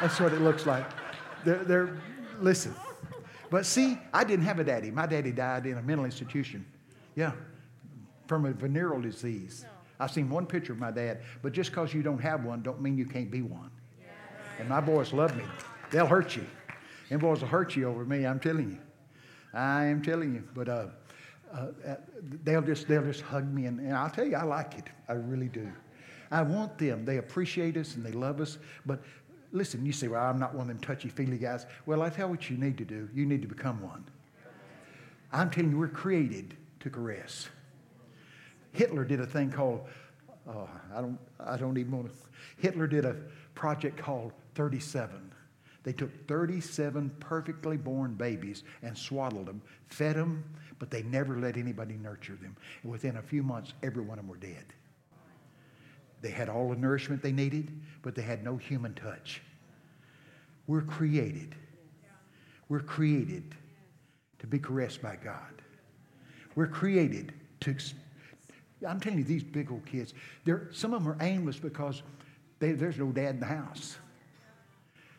[0.00, 0.84] That's what it looks like.
[1.44, 1.96] They're, they're,
[2.40, 2.74] listen.
[3.48, 4.90] But see, I didn't have a daddy.
[4.90, 6.64] My daddy died in a mental institution.
[7.16, 7.32] Yeah,
[8.30, 9.66] from a venereal disease.
[9.98, 12.80] I've seen one picture of my dad, but just because you don't have one, don't
[12.80, 13.72] mean you can't be one.
[14.60, 15.42] And my boys love me.
[15.90, 16.46] They'll hurt you.
[17.08, 18.78] Them boys will hurt you over me, I'm telling you.
[19.52, 20.44] I am telling you.
[20.54, 20.86] But uh,
[21.52, 21.66] uh,
[22.44, 24.84] they'll, just, they'll just hug me, and, and I'll tell you, I like it.
[25.08, 25.68] I really do.
[26.30, 27.04] I want them.
[27.04, 29.02] They appreciate us and they love us, but
[29.52, 31.66] Listen, you say, well, I'm not one of them touchy feely guys.
[31.84, 33.08] Well, I tell you what you need to do.
[33.12, 34.04] You need to become one.
[35.32, 37.48] I'm telling you, we're created to caress.
[38.72, 39.86] Hitler did a thing called,
[40.48, 42.14] oh, I, don't, I don't even want to.
[42.58, 43.16] Hitler did a
[43.54, 45.32] project called 37.
[45.82, 50.44] They took 37 perfectly born babies and swaddled them, fed them,
[50.78, 52.56] but they never let anybody nurture them.
[52.82, 54.64] And within a few months, every one of them were dead.
[56.20, 59.40] They had all the nourishment they needed, but they had no human touch.
[60.66, 61.54] We're created.
[62.68, 63.54] We're created
[64.38, 65.62] to be caressed by God.
[66.54, 67.74] We're created to.
[68.86, 70.14] I'm telling you, these big old kids,
[70.72, 72.02] some of them are aimless because
[72.58, 73.98] they, there's no dad in the house.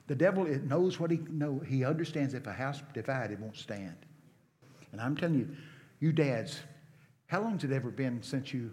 [0.07, 1.59] The devil knows what he know.
[1.59, 3.95] He understands if a house divided won't stand.
[4.91, 5.49] And I'm telling you,
[5.99, 6.59] you dads,
[7.27, 8.71] how long has it ever been since you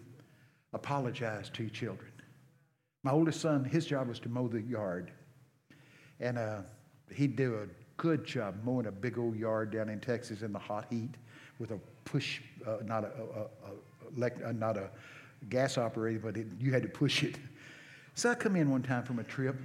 [0.72, 2.10] apologized to your children?
[3.04, 5.12] My oldest son, his job was to mow the yard.
[6.18, 6.62] And uh,
[7.14, 7.66] he'd do a
[7.96, 11.14] good job mowing a big old yard down in Texas in the hot heat
[11.58, 14.90] with a push, uh, not a, a, a, a, uh, not a
[15.48, 17.36] gas operated, but it, you had to push it.
[18.14, 19.56] So I come in one time from a trip,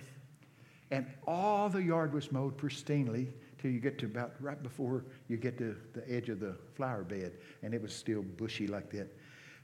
[0.91, 3.27] And all the yard was mowed pristinely
[3.57, 7.03] till you get to about right before you get to the edge of the flower
[7.03, 7.33] bed,
[7.63, 9.07] and it was still bushy like that.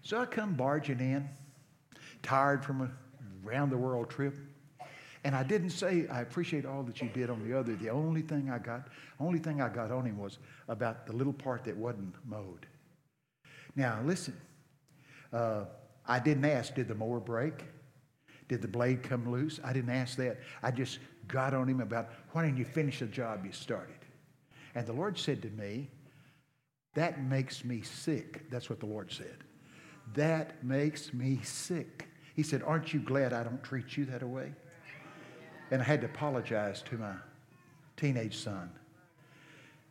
[0.02, 1.30] So I come barging in,
[2.24, 2.90] tired from a
[3.44, 4.36] round the world trip.
[5.24, 7.76] And I didn't say I appreciate all that you did on the other.
[7.76, 8.88] The only thing I got,
[9.20, 12.66] only thing I got on him was about the little part that wasn't mowed.
[13.76, 14.36] Now listen,
[15.34, 15.66] uh,
[16.06, 17.66] I didn't ask, did the mower break?
[18.48, 19.60] Did the blade come loose?
[19.64, 20.40] I didn't ask that.
[20.64, 23.96] I just got on him about why didn't you finish the job you started?
[24.76, 25.90] And the Lord said to me,
[26.96, 28.50] that makes me sick.
[28.50, 29.44] That's what the Lord said.
[30.16, 32.08] That makes me sick.
[32.36, 34.52] He said, Aren't you glad I don't treat you that way?
[35.72, 37.14] And I had to apologize to my
[37.96, 38.72] teenage son.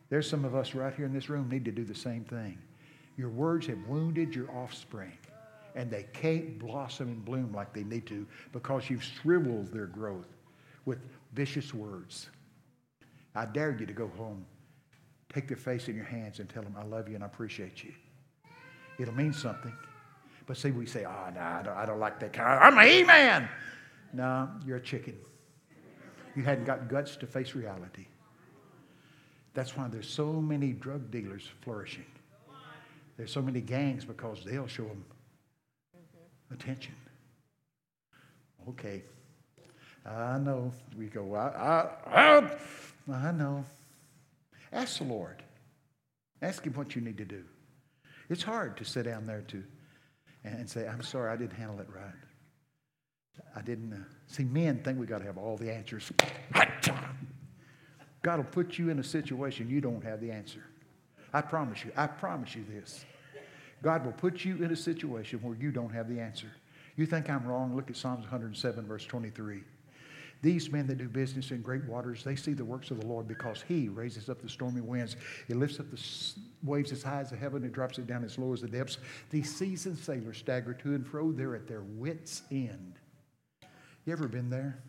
[0.09, 2.57] There's some of us right here in this room need to do the same thing.
[3.17, 5.17] Your words have wounded your offspring,
[5.79, 10.27] and they can't blossom and bloom like they need to because you've shriveled their growth
[10.83, 10.99] with
[11.31, 12.27] vicious words.
[13.33, 14.45] I dare you to go home,
[15.33, 17.81] take their face in your hands, and tell them, I love you and I appreciate
[17.81, 17.93] you.
[18.99, 19.71] It'll mean something.
[20.47, 22.59] But see, we say, ah, oh, no, I don't, I don't like that kind.
[22.61, 23.47] I'm a he-man.
[24.11, 25.15] No, you're a chicken.
[26.35, 28.07] You hadn't got guts to face reality.
[29.53, 32.05] That's why there's so many drug dealers flourishing.
[33.15, 35.05] There's so many gangs because they'll show them
[36.51, 36.95] attention.
[38.67, 39.03] Okay.
[40.05, 40.71] I know.
[40.97, 42.49] We go, I, I, I,
[43.11, 43.65] I know.
[44.71, 45.43] Ask the Lord.
[46.41, 47.43] Ask Him what you need to do.
[48.29, 49.63] It's hard to sit down there to
[50.43, 52.13] and say, I'm sorry, I didn't handle it right.
[53.55, 53.93] I didn't.
[53.93, 53.97] Uh,
[54.27, 56.11] see, men think we got to have all the answers.
[58.21, 60.63] God will put you in a situation you don't have the answer.
[61.33, 61.91] I promise you.
[61.95, 63.05] I promise you this.
[63.81, 66.51] God will put you in a situation where you don't have the answer.
[66.95, 67.75] You think I'm wrong?
[67.75, 69.61] Look at Psalms 107, verse 23.
[70.41, 73.27] These men that do business in great waters, they see the works of the Lord
[73.27, 75.17] because He raises up the stormy winds.
[75.47, 76.01] He lifts up the
[76.63, 78.99] waves as high as the heaven and drops it down as low as the depths.
[79.29, 81.31] These seasoned sailors stagger to and fro.
[81.31, 82.95] They're at their wits' end.
[84.05, 84.81] You ever been there?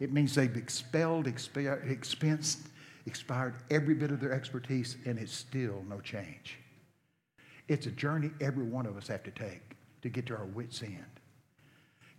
[0.00, 2.58] It means they've expelled, expensed,
[3.06, 6.58] expired every bit of their expertise, and it's still no change.
[7.68, 10.82] It's a journey every one of us have to take to get to our wits'
[10.82, 11.04] end.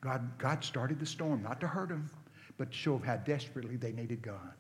[0.02, 2.10] God, God started the storm not to hurt them,
[2.58, 4.54] but to show how desperately they needed God.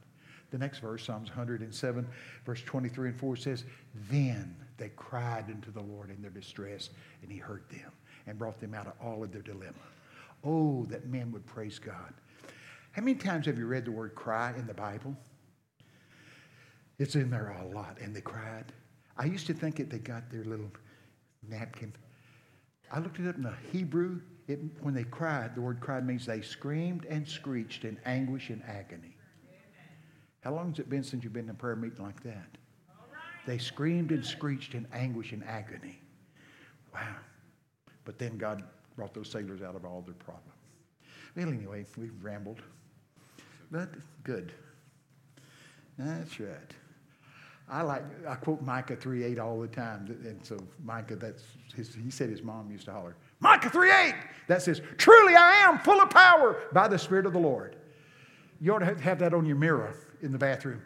[0.49, 2.07] The next verse, Psalms 107,
[2.45, 3.65] verse 23 and 4 says,
[4.09, 6.89] Then they cried unto the Lord in their distress,
[7.21, 7.91] and he heard them
[8.27, 9.73] and brought them out of all of their dilemma.
[10.43, 12.13] Oh, that men would praise God.
[12.91, 15.15] How many times have you read the word cry in the Bible?
[16.97, 18.71] It's in there a lot, and they cried.
[19.17, 20.71] I used to think that they got their little
[21.47, 21.93] napkin.
[22.91, 24.21] I looked it up in the Hebrew.
[24.47, 28.63] It, when they cried, the word cried means they screamed and screeched in anguish and
[28.63, 29.15] agony.
[30.41, 32.47] How long has it been since you've been in a prayer meeting like that?
[33.45, 35.99] They screamed and screeched in anguish and agony.
[36.93, 37.15] Wow.
[38.05, 38.63] But then God
[38.95, 40.53] brought those sailors out of all their problems.
[41.35, 42.61] Well, anyway, we've rambled.
[43.71, 43.89] But
[44.23, 44.53] good.
[45.97, 46.73] That's right.
[47.69, 51.43] I like I quote Micah 3:8 all the time, and so Micah, that's
[51.75, 54.15] his, he said his mom used to holler, Micah 3:8.
[54.47, 57.75] That says, "Truly I am full of power by the Spirit of the Lord."
[58.59, 60.81] You ought to have that on your mirror in the bathroom.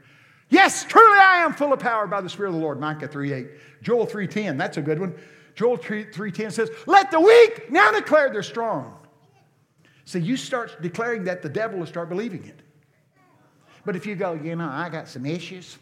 [0.50, 2.80] Yes, truly I am full of power by the Spirit of the Lord.
[2.80, 3.48] Micah 3:8.
[3.82, 4.58] Joel 3:10.
[4.58, 5.16] That's a good one.
[5.56, 8.98] Joel 3:10 says, "Let the weak now declare they're strong."
[10.06, 12.60] So you start declaring that, the devil will start believing it.
[13.86, 15.78] But if you go, you know, I got some issues,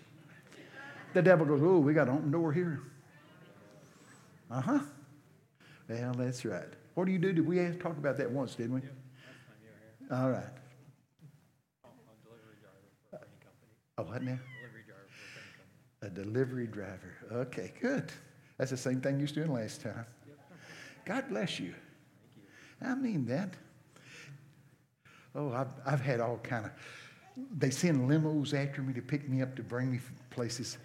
[1.13, 2.81] the devil goes, oh, we got an open door here.
[4.51, 4.79] Uh huh.
[5.87, 6.67] Well, that's right.
[6.93, 7.33] What do you do?
[7.33, 8.81] Did we talk about that once, didn't we?
[8.81, 10.43] Yeah, All right.
[13.97, 14.39] Oh, what now?
[14.61, 17.17] Delivery driver A delivery driver.
[17.31, 18.11] Okay, good.
[18.57, 20.05] That's the same thing you was doing last time.
[21.05, 21.67] God bless you.
[21.67, 21.73] you.
[22.81, 23.55] I mean that.
[25.35, 26.71] Oh, I've, I've had all kind of.
[27.57, 29.99] They send limos after me to pick me up to bring me
[30.29, 30.77] places.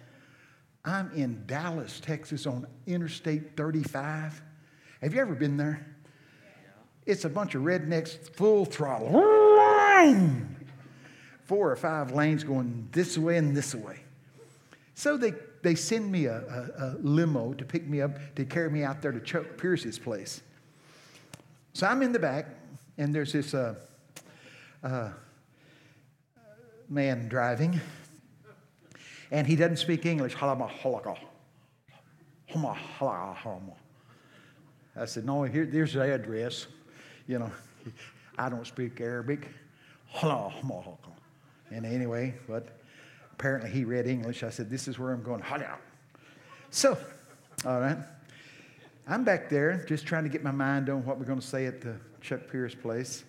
[0.85, 4.41] I'm in Dallas, Texas, on Interstate 35.
[5.01, 5.85] Have you ever been there?
[7.07, 9.11] It's a bunch of rednecks, full throttle.
[11.45, 13.99] Four or five lanes going this way and this way.
[14.93, 18.69] So they, they send me a, a, a limo to pick me up, to carry
[18.69, 20.41] me out there to Chuck Pierce's place.
[21.73, 22.47] So I'm in the back,
[22.97, 23.75] and there's this uh,
[24.83, 25.09] uh,
[26.89, 27.81] man driving
[29.35, 30.33] and he doesn't speak English.
[34.95, 36.67] I said, No, here, there's the address.
[37.27, 37.51] You know,
[38.37, 39.49] I don't speak Arabic.
[41.69, 42.79] And anyway, but
[43.33, 44.41] apparently he read English.
[44.41, 45.41] I said, This is where I'm going.
[46.69, 46.97] So,
[47.65, 47.97] all right.
[49.05, 51.65] I'm back there just trying to get my mind on what we're going to say
[51.65, 53.25] at the Chuck Pierce place.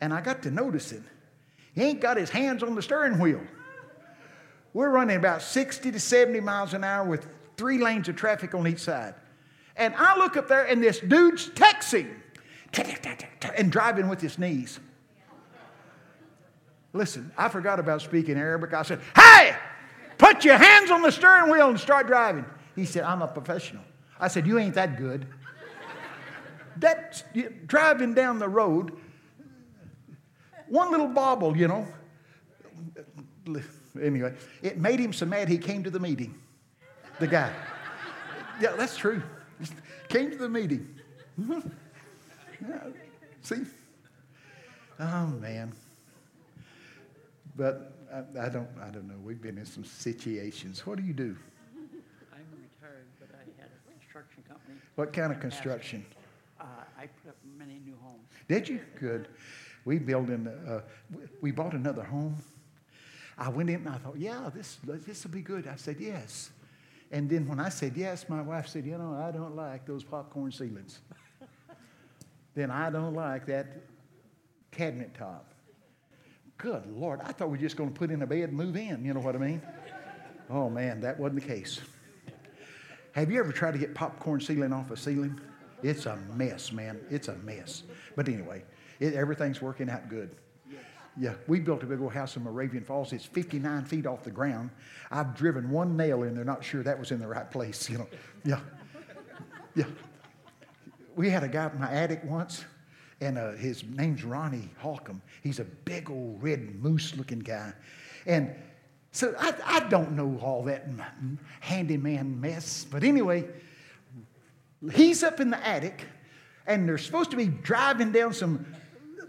[0.00, 1.02] And I got to noticing
[1.74, 3.40] he ain't got his hands on the steering wheel.
[4.72, 8.66] We're running about 60 to 70 miles an hour with three lanes of traffic on
[8.66, 9.14] each side.
[9.76, 12.14] And I look up there and this dude's texting
[13.56, 14.78] and driving with his knees.
[16.92, 18.74] Listen, I forgot about speaking Arabic.
[18.74, 19.54] I said, Hey,
[20.18, 22.44] put your hands on the steering wheel and start driving.
[22.74, 23.82] He said, I'm a professional.
[24.18, 25.26] I said, You ain't that good.
[26.76, 27.24] That's
[27.66, 28.92] driving down the road,
[30.68, 31.86] one little bobble, you know.
[34.00, 36.34] Anyway, it made him so mad he came to the meeting.
[37.18, 37.52] The guy.
[38.60, 39.22] Yeah, that's true.
[40.08, 40.96] Came to the meeting.
[41.48, 41.60] Yeah,
[43.42, 43.62] see?
[44.98, 45.72] Oh, man.
[47.56, 49.14] But I, I, don't, I don't know.
[49.22, 50.86] We've been in some situations.
[50.86, 51.36] What do you do?
[52.32, 54.76] I'm retired, but I had a construction company.
[54.96, 56.04] What kind of construction?
[56.60, 56.64] Uh,
[56.98, 58.28] I put up many new homes.
[58.48, 58.80] Did you?
[58.98, 59.28] Good.
[59.84, 60.80] We built in, uh,
[61.40, 62.36] we bought another home.
[63.40, 65.66] I went in and I thought, yeah, this, this will be good.
[65.66, 66.50] I said, yes.
[67.10, 70.04] And then when I said yes, my wife said, you know, I don't like those
[70.04, 71.00] popcorn ceilings.
[72.54, 73.78] then I don't like that
[74.70, 75.54] cabinet top.
[76.58, 78.76] Good Lord, I thought we were just going to put in a bed and move
[78.76, 79.02] in.
[79.04, 79.62] You know what I mean?
[80.52, 81.78] Oh man, that wasn't the case.
[83.12, 85.40] Have you ever tried to get popcorn ceiling off a ceiling?
[85.80, 86.98] It's a mess, man.
[87.08, 87.84] It's a mess.
[88.16, 88.64] But anyway,
[88.98, 90.34] it, everything's working out good.
[91.20, 93.12] Yeah, we built a big old house in Moravian Falls.
[93.12, 94.70] It's 59 feet off the ground.
[95.10, 97.98] I've driven one nail in there, not sure that was in the right place, you
[97.98, 98.08] know.
[98.42, 98.60] Yeah.
[99.74, 99.84] Yeah.
[101.16, 102.64] We had a guy in my attic once,
[103.20, 105.20] and uh, his name's Ronnie Holcomb.
[105.42, 107.74] He's a big old red moose looking guy.
[108.24, 108.54] And
[109.12, 110.88] so I, I don't know all that
[111.60, 112.86] handyman mess.
[112.90, 113.46] But anyway,
[114.94, 116.06] he's up in the attic,
[116.66, 118.64] and they're supposed to be driving down some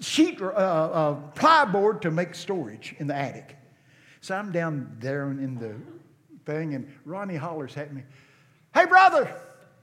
[0.01, 3.55] sheet uh, uh, plyboard to make storage in the attic.
[4.19, 5.75] So I'm down there in the
[6.45, 8.03] thing, and Ronnie hollers at me,
[8.73, 9.33] Hey, brother,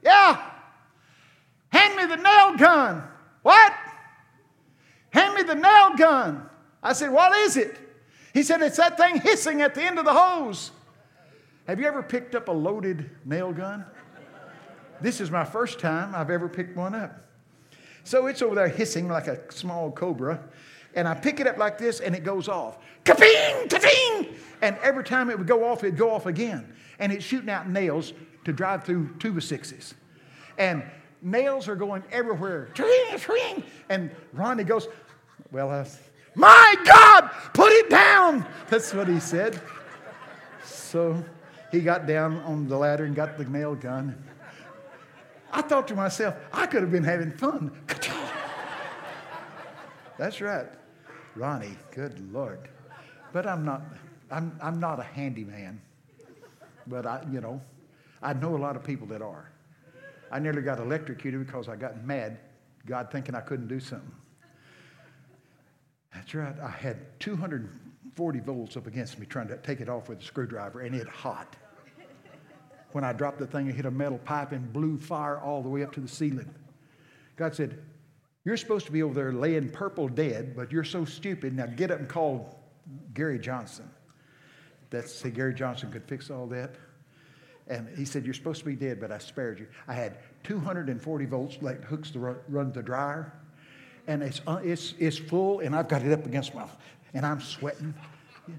[0.03, 0.41] yeah,
[1.69, 3.03] hand me the nail gun.
[3.43, 3.73] What?
[5.11, 6.49] Hand me the nail gun.
[6.81, 7.77] I said, What is it?
[8.33, 10.71] He said, It's that thing hissing at the end of the hose.
[11.67, 13.85] Have you ever picked up a loaded nail gun?
[15.01, 17.28] This is my first time I've ever picked one up.
[18.09, 20.39] So it's over there hissing like a small cobra.
[20.95, 22.79] And I pick it up like this and it goes off.
[23.05, 24.33] Kaping, kaping!
[24.63, 26.73] And every time it would go off, it'd go off again.
[26.97, 28.13] And it's shooting out nails
[28.45, 29.93] to drive through two by sixes.
[30.57, 30.81] And
[31.21, 32.69] nails are going everywhere.
[33.89, 34.87] And Ronnie goes,
[35.51, 35.85] Well, I
[36.33, 38.43] my God, put it down.
[38.69, 39.61] That's what he said.
[40.63, 41.23] So
[41.71, 44.15] he got down on the ladder and got the nail gun.
[45.51, 47.71] I thought to myself, I could have been having fun.
[50.17, 50.67] That's right.
[51.35, 52.69] Ronnie, good Lord.
[53.31, 53.81] But I'm not,
[54.29, 55.81] I'm, I'm not a handyman.
[56.87, 57.61] But I, you know,
[58.21, 59.51] I know a lot of people that are.
[60.31, 62.39] I nearly got electrocuted because I got mad,
[62.85, 64.11] God thinking I couldn't do something.
[66.13, 66.55] That's right.
[66.59, 70.81] I had 240 volts up against me trying to take it off with a screwdriver,
[70.81, 71.55] and it hot.
[72.91, 75.69] When I dropped the thing, it hit a metal pipe and blew fire all the
[75.69, 76.49] way up to the ceiling.
[77.35, 77.79] God said,
[78.45, 81.55] You're supposed to be over there laying purple dead, but you're so stupid.
[81.55, 82.59] Now get up and call
[83.13, 83.89] Gary Johnson.
[84.89, 86.75] That's say Gary Johnson could fix all that.
[87.67, 89.67] And he said, You're supposed to be dead, but I spared you.
[89.87, 93.33] I had 240 volts, like hooks to run, run the dryer
[94.09, 96.65] and it's, uh, it's, it's full, and I've got it up against my,
[97.13, 97.93] and I'm sweating.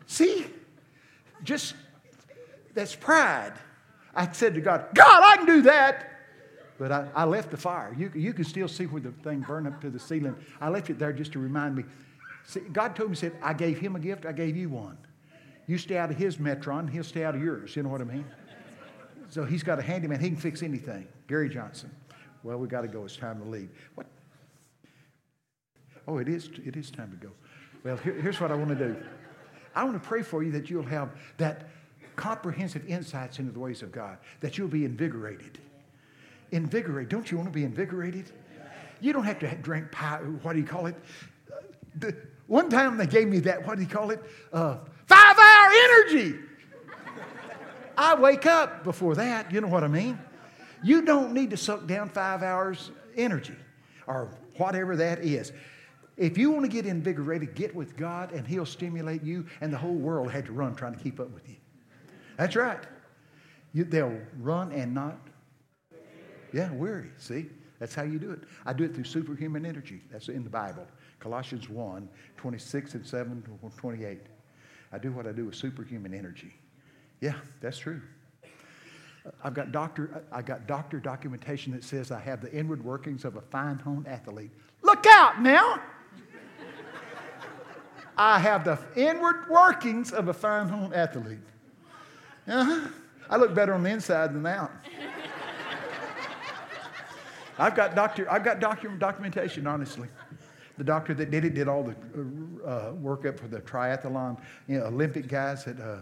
[0.06, 0.46] See?
[1.42, 1.74] Just,
[2.72, 3.54] that's pride.
[4.14, 6.06] I said to God, God, I can do that.
[6.78, 7.94] But I, I left the fire.
[7.96, 10.34] You, you can still see where the thing burned up to the ceiling.
[10.60, 11.84] I left it there just to remind me.
[12.46, 14.96] See, God told me, said, I gave him a gift, I gave you one.
[15.66, 17.76] You stay out of his metron, he'll stay out of yours.
[17.76, 18.24] You know what I mean?
[19.28, 20.20] So he's got a handyman.
[20.20, 21.06] He can fix anything.
[21.28, 21.90] Gary Johnson.
[22.42, 23.04] Well, we got to go.
[23.04, 23.68] It's time to leave.
[23.94, 24.06] What
[26.08, 27.32] Oh, it is, it is time to go.
[27.84, 28.96] Well, here, here's what I want to do
[29.74, 31.68] I want to pray for you that you'll have that
[32.20, 35.58] comprehensive insights into the ways of God, that you'll be invigorated.
[36.52, 37.08] Invigorated.
[37.08, 38.30] Don't you want to be invigorated?
[39.00, 40.94] You don't have to drink pie, what do you call it?
[41.98, 42.14] The,
[42.46, 44.22] one time they gave me that, what do you call it?
[44.52, 46.38] Uh, five hour energy.
[47.96, 50.18] I wake up before that, you know what I mean?
[50.82, 53.56] You don't need to suck down five hours energy
[54.06, 55.52] or whatever that is.
[56.18, 59.78] If you want to get invigorated, get with God and He'll stimulate you, and the
[59.78, 61.56] whole world had to run trying to keep up with you.
[62.40, 62.80] That's right.
[63.74, 65.18] You, they'll run and not,
[66.54, 67.10] yeah, weary.
[67.18, 67.50] See?
[67.78, 68.40] That's how you do it.
[68.64, 70.00] I do it through superhuman energy.
[70.10, 70.86] That's in the Bible.
[71.18, 74.20] Colossians 1 26 and 7 to 28.
[74.90, 76.54] I do what I do with superhuman energy.
[77.20, 78.00] Yeah, that's true.
[79.44, 83.36] I've got doctor, I've got doctor documentation that says I have the inward workings of
[83.36, 84.50] a fine-honed athlete.
[84.80, 85.78] Look out now!
[88.16, 91.38] I have the inward workings of a fine-honed athlete.
[92.50, 92.88] Uh-huh.
[93.30, 94.72] I look better on the inside than out.
[97.58, 100.08] I've got doctor, I've got doctor, documentation, honestly.
[100.76, 101.94] The doctor that did it did all the
[102.66, 105.64] uh, workup for the triathlon, you know, Olympic guys.
[105.64, 105.98] That, uh,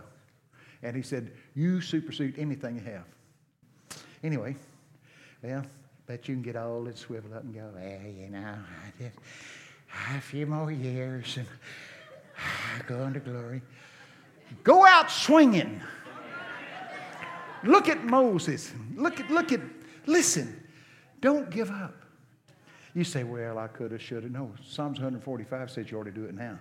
[0.83, 3.05] and he said, You supersede anything you have.
[4.23, 4.57] Anyway,
[5.43, 5.65] well,
[6.07, 9.17] bet you can get old and swivel up and go, Well, you know, I just
[10.17, 11.47] a few more years and
[12.37, 13.63] I go into glory.
[14.65, 15.81] Go out swinging.
[17.65, 18.73] Look at Moses.
[18.95, 19.61] Look at, look at,
[20.07, 20.67] listen,
[21.21, 21.95] don't give up.
[22.95, 24.33] You say, well, I could have, should have.
[24.33, 26.59] No, Psalms 145 says you ought to do it now.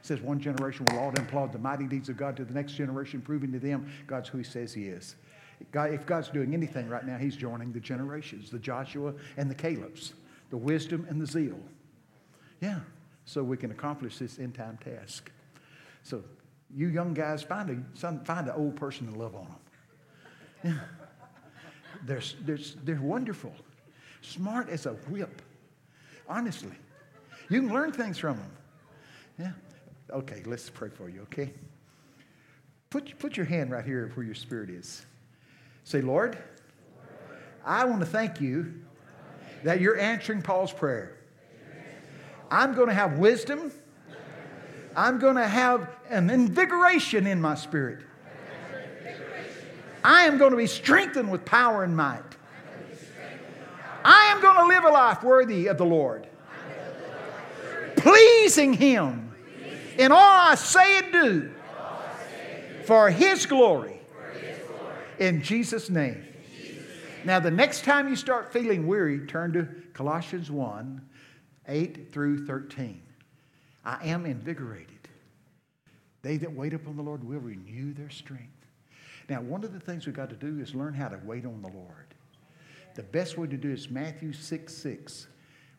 [0.00, 2.72] It says one generation will all applaud the mighty deeds of God to the next
[2.72, 5.16] generation, proving to them God's who he says he is.
[5.72, 9.54] God, if God's doing anything right now, he's joining the generations, the Joshua and the
[9.54, 10.12] Caleb's,
[10.50, 11.58] the wisdom and the zeal.
[12.60, 12.80] Yeah,
[13.24, 15.30] so we can accomplish this end time task.
[16.02, 16.22] So
[16.74, 19.56] you young guys, find a, find an old person to love on them.
[22.04, 23.52] They're, they're, they're wonderful.
[24.22, 25.42] Smart as a whip.
[26.28, 26.70] Honestly.
[27.50, 28.50] You can learn things from them.
[29.38, 29.52] Yeah.
[30.10, 31.52] Okay, let's pray for you, okay?
[32.90, 35.04] Put, put your hand right here where your spirit is.
[35.84, 36.38] Say, Lord,
[37.64, 38.74] I want to thank you
[39.64, 41.18] that you're answering Paul's prayer.
[42.50, 43.72] I'm going to have wisdom.
[44.96, 48.04] I'm going to have an invigoration in my spirit.
[50.04, 52.22] I am going to be strengthened with power and might.
[54.04, 56.26] I am going to live a life worthy of the Lord,
[57.96, 59.34] pleasing Him
[59.98, 61.54] in all I say and do
[62.84, 64.00] for His glory.
[65.18, 66.24] In Jesus' name.
[67.24, 71.02] Now, the next time you start feeling weary, turn to Colossians 1
[71.66, 73.02] 8 through 13.
[73.84, 74.94] I am invigorated.
[76.22, 78.57] They that wait upon the Lord will renew their strength.
[79.28, 81.60] Now, one of the things we've got to do is learn how to wait on
[81.60, 82.14] the Lord.
[82.94, 85.26] The best way to do is Matthew 6 6.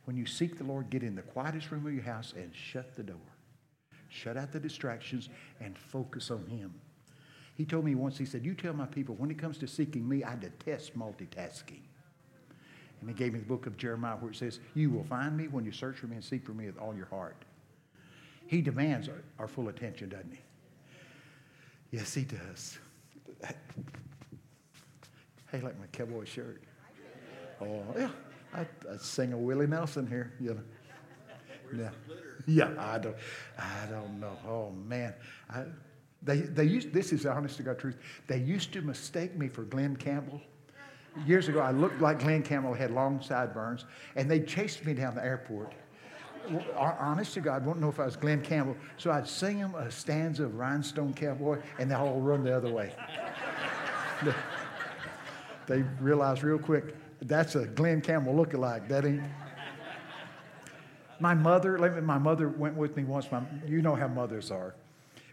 [0.06, 2.96] When you seek the Lord, get in the quietest room of your house and shut
[2.96, 3.18] the door.
[4.08, 5.30] Shut out the distractions
[5.60, 6.74] and focus on Him.
[7.56, 10.08] He told me once, he said, You tell my people, when it comes to seeking
[10.08, 11.82] me, I detest multitasking.
[13.02, 15.50] And he gave me the book of Jeremiah where it says, You will find me
[15.50, 17.36] when you search for me and seek for me with all your heart.
[18.48, 20.40] He demands our, our full attention, doesn't he?
[21.92, 22.80] Yes, he does.
[25.52, 26.62] Hey, like my cowboy shirt.
[27.62, 28.10] Oh, yeah.
[28.54, 30.62] I, I sing a Willie Nelson here, you know.
[31.76, 31.90] Yeah.
[32.48, 33.16] Yeah, I don't,
[33.58, 34.38] I don't know.
[34.48, 35.14] Oh, man.
[35.50, 35.66] I,
[36.22, 37.98] they, they used, this is honest to God truth.
[38.28, 40.42] They used to mistake me for Glen Campbell.
[41.26, 43.86] Years ago, I looked like Glen Campbell, had long sideburns,
[44.16, 45.74] and they chased me down the airport.
[46.76, 48.76] Honest to God, I won't know if I was Glen Campbell.
[48.98, 52.72] So I'd sing them a stanza of Rhinestone Cowboy, and they all run the other
[52.72, 52.94] way.
[55.68, 58.88] they realized real quick that's a Glen Campbell lookalike.
[58.88, 59.24] That ain't.
[61.20, 63.30] My mother, my mother went with me once.
[63.32, 64.74] My, you know how mothers are.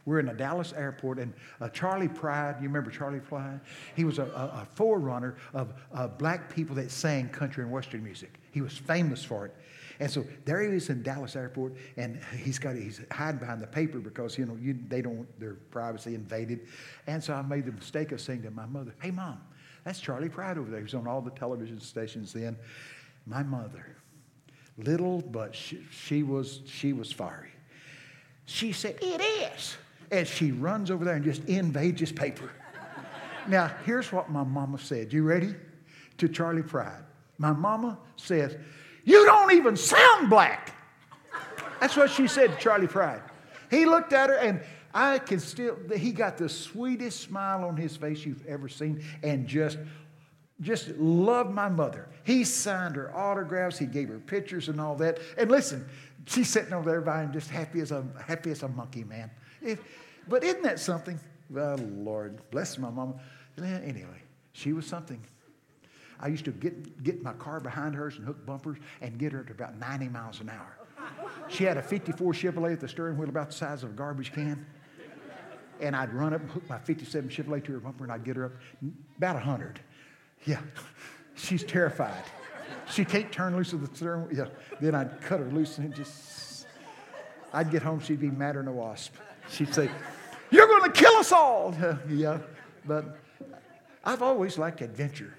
[0.06, 3.60] We're in a Dallas airport, and uh, Charley Pride, you remember Charley Pride?
[3.96, 8.04] He was a, a, a forerunner of uh, black people that sang country and western
[8.04, 8.38] music.
[8.52, 9.54] He was famous for it.
[9.98, 13.66] And so there he is in Dallas airport, and he's got he's hiding behind the
[13.66, 16.66] paper because you know you, they don't want their privacy invaded.
[17.06, 19.40] And so I made the mistake of saying to my mother, "Hey, mom,
[19.84, 20.80] that's Charley Pride over there.
[20.80, 22.56] He was on all the television stations then."
[23.26, 23.96] My mother,
[24.78, 27.50] little but she, she was she was fiery.
[28.44, 29.76] She said, "It is,"
[30.10, 32.50] and she runs over there and just invades his paper.
[33.48, 35.12] now here's what my mama said.
[35.12, 35.54] You ready?
[36.18, 37.02] To Charley Pride.
[37.38, 38.56] My mama says,
[39.04, 40.74] you don't even sound black.
[41.80, 43.20] That's what she said to Charley Pride.
[43.70, 44.60] He looked at her and
[44.94, 49.46] I can still, he got the sweetest smile on his face you've ever seen and
[49.46, 49.78] just,
[50.62, 52.08] just loved my mother.
[52.24, 55.18] He signed her autographs, he gave her pictures and all that.
[55.36, 55.86] And listen,
[56.26, 59.30] she's sitting over there by him just happy as a, happy as a monkey, man.
[59.62, 59.80] If,
[60.28, 61.18] but isn't that something?
[61.50, 63.14] Well, Lord, bless my mama.
[63.58, 64.22] Anyway,
[64.52, 65.22] she was something.
[66.18, 69.42] I used to get, get my car behind hers and hook bumpers and get her
[69.42, 70.76] to about 90 miles an hour.
[71.48, 74.32] She had a 54 Chevrolet with the steering wheel about the size of a garbage
[74.32, 74.66] can.
[75.80, 78.36] And I'd run up and hook my 57 Chevrolet to her bumper and I'd get
[78.36, 78.52] her up
[79.18, 79.80] about 100.
[80.46, 80.60] Yeah,
[81.34, 82.24] she's terrified.
[82.90, 84.36] She can't turn loose of the steering wheel.
[84.36, 86.66] Yeah, then I'd cut her loose and just,
[87.52, 89.14] I'd get home, she'd be madder than a wasp.
[89.48, 89.90] She'd say,
[90.50, 91.74] You're going to kill us all.
[92.08, 92.38] yeah,
[92.84, 93.18] but
[94.04, 95.34] I've always liked adventure.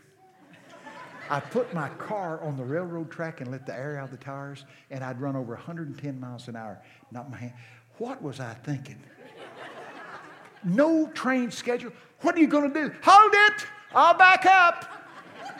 [1.29, 4.17] I put my car on the railroad track and let the air out of the
[4.17, 6.81] tires, and I'd run over 110 miles an hour.
[7.11, 7.53] Not my hand.
[7.97, 9.03] What was I thinking?
[10.63, 11.91] No train schedule.
[12.21, 12.93] What are you going to do?
[13.03, 13.65] Hold it!
[13.93, 14.89] I'll back up.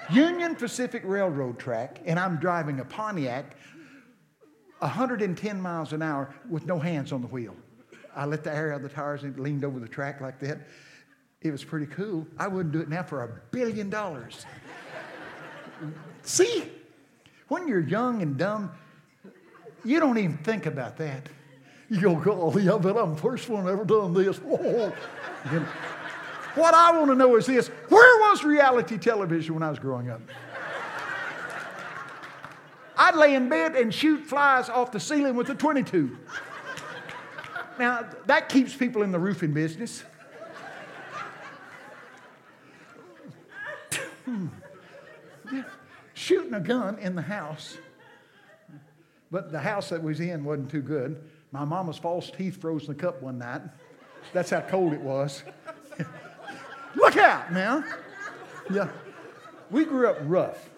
[0.10, 3.56] Union Pacific Railroad track, and I'm driving a Pontiac
[4.80, 7.56] 110 miles an hour with no hands on the wheel.
[8.18, 10.58] I let the air out of the tires and leaned over the track like that.
[11.42, 12.26] It was pretty cool.
[12.38, 14.46] I wouldn't do it now for a billion dollars.
[16.24, 16.64] See,
[17.48, 18.72] when you're young and dumb,
[19.86, 21.30] you don't even think about that.
[21.90, 24.40] You go, oh, golly, I bet I'm the first one ever done this.
[24.50, 24.94] Oh.
[26.56, 30.10] What I want to know is this where was reality television when I was growing
[30.10, 30.20] up?
[32.98, 36.18] I'd lay in bed and shoot flies off the ceiling with a 22.
[37.80, 40.04] Now, that keeps people in the roofing business.
[46.14, 47.78] Shooting a gun in the house.
[49.30, 51.22] But the house that we was in wasn't too good.
[51.52, 53.62] My mama's false teeth froze in the cup one night.
[54.34, 55.44] That's how cold it was.
[56.96, 57.84] Look out now.
[58.72, 58.90] Yeah.
[59.70, 60.70] We grew up rough.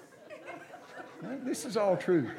[1.22, 2.30] This is all true.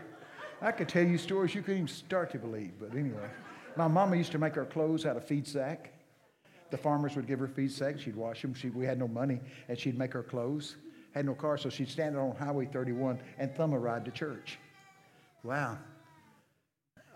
[0.63, 3.29] I could tell you stories you couldn't even start to believe, but anyway.
[3.77, 5.93] My mama used to make our clothes out of feed sack.
[6.71, 8.01] The farmers would give her feed sacks.
[8.01, 8.55] She'd wash them.
[8.55, 10.77] She, we had no money, and she'd make her clothes.
[11.13, 14.59] Had no car, so she'd stand on Highway 31 and thumb a ride to church.
[15.43, 15.79] Wow.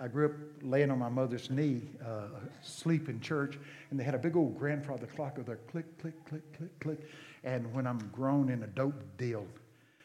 [0.01, 0.33] I grew up
[0.63, 2.27] laying on my mother's knee, uh,
[2.63, 3.59] sleep in church,
[3.91, 6.99] and they had a big old grandfather clock with a click, click, click, click, click.
[7.45, 9.47] And when I'm grown in a dope deal,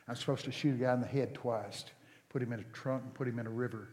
[0.08, 1.86] I'm supposed to shoot a guy in the head twice,
[2.30, 3.90] put him in a trunk, and put him in a river.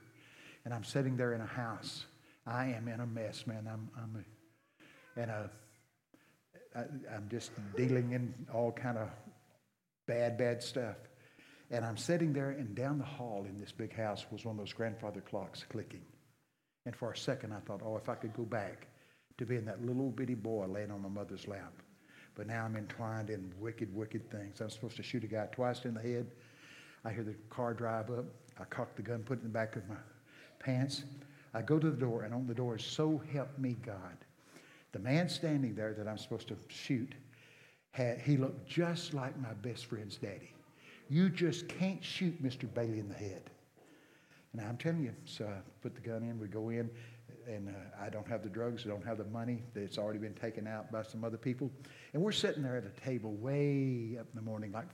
[0.66, 2.04] And I'm sitting there in a house.
[2.46, 3.68] I am in a mess, man.
[3.70, 4.24] I'm, I'm
[5.16, 5.50] and a,
[6.74, 6.80] I,
[7.14, 9.08] I'm just dealing in all kind of
[10.06, 10.96] bad, bad stuff.
[11.70, 14.58] And I'm sitting there, and down the hall in this big house was one of
[14.58, 16.04] those grandfather clocks clicking.
[16.84, 18.86] And for a second, I thought, oh, if I could go back
[19.38, 21.72] to being that little bitty boy laying on my mother's lap.
[22.36, 24.60] But now I'm entwined in wicked, wicked things.
[24.60, 26.30] I'm supposed to shoot a guy twice in the head.
[27.04, 28.26] I hear the car drive up.
[28.60, 29.96] I cock the gun, put it in the back of my
[30.60, 31.02] pants.
[31.56, 34.18] I go to the door, and on the door is so help me God.
[34.92, 37.14] The man standing there that I'm supposed to shoot,
[37.92, 40.52] had, he looked just like my best friend's daddy.
[41.08, 42.72] You just can't shoot Mr.
[42.72, 43.48] Bailey in the head.
[44.52, 46.90] And I'm telling you, so I put the gun in, we go in,
[47.48, 49.62] and uh, I don't have the drugs, I don't have the money.
[49.74, 51.70] It's already been taken out by some other people.
[52.12, 54.88] And we're sitting there at a table way up in the morning, like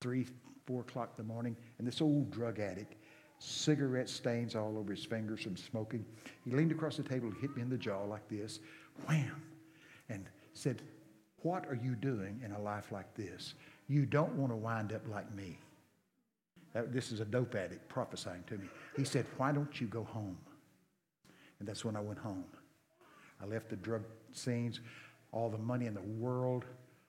[0.00, 0.26] three,
[0.66, 2.94] four o'clock in the morning, and this old drug addict,
[3.38, 6.04] cigarette stains all over his fingers from smoking.
[6.44, 8.60] He leaned across the table and hit me in the jaw like this,
[9.06, 9.42] wham,
[10.08, 10.82] and said,
[11.42, 13.54] What are you doing in a life like this?
[13.88, 15.58] You don't want to wind up like me.
[16.74, 18.68] This is a dope addict prophesying to me.
[18.96, 20.36] He said, Why don't you go home?
[21.58, 22.44] And that's when I went home.
[23.42, 24.02] I left the drug
[24.32, 24.80] scenes,
[25.32, 26.64] all the money in the world,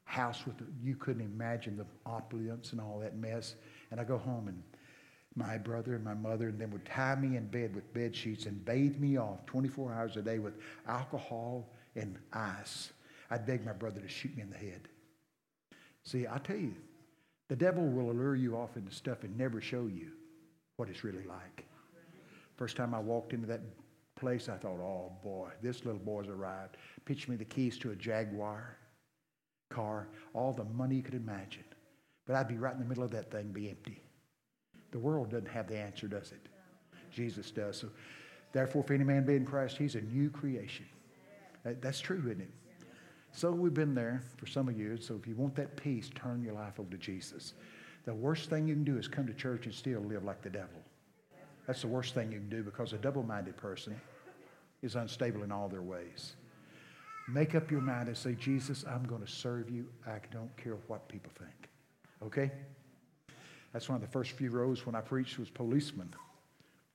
[0.06, 3.56] house with the, you couldn't imagine the opulence and all that mess.
[3.92, 4.62] And I go home and
[5.40, 8.46] my brother and my mother and then would tie me in bed with bed sheets
[8.46, 10.54] and bathe me off 24 hours a day with
[10.88, 12.92] alcohol and ice.
[13.32, 14.88] I'd beg my brother to shoot me in the head.
[16.04, 16.76] See, I tell you,
[17.48, 20.12] the devil will allure you off into stuff and never show you
[20.76, 21.66] what it's really like.
[22.58, 23.62] First time I walked into that
[24.16, 26.76] place, I thought, oh boy, this little boy's arrived.
[27.06, 28.78] Pitched me the keys to a Jaguar
[29.72, 31.64] car, all the money you could imagine.
[32.26, 34.02] But I'd be right in the middle of that thing, be empty.
[34.92, 36.48] The world doesn't have the answer, does it?
[37.12, 37.78] Jesus does.
[37.78, 37.90] So,
[38.54, 40.86] therefore, if any man be in Christ, he's a new creation.
[41.64, 42.52] That's true, isn't it?
[43.32, 44.98] So we've been there for some of you.
[44.98, 47.54] So if you want that peace, turn your life over to Jesus.
[48.06, 50.50] The worst thing you can do is come to church and still live like the
[50.50, 50.82] devil.
[51.68, 54.00] That's the worst thing you can do because a double minded person
[54.82, 56.34] is unstable in all their ways.
[57.28, 59.86] Make up your mind and say, Jesus, I'm going to serve you.
[60.08, 61.70] I don't care what people think.
[62.24, 62.52] Okay?
[63.74, 66.14] That's one of the first few rows when I preached was policeman.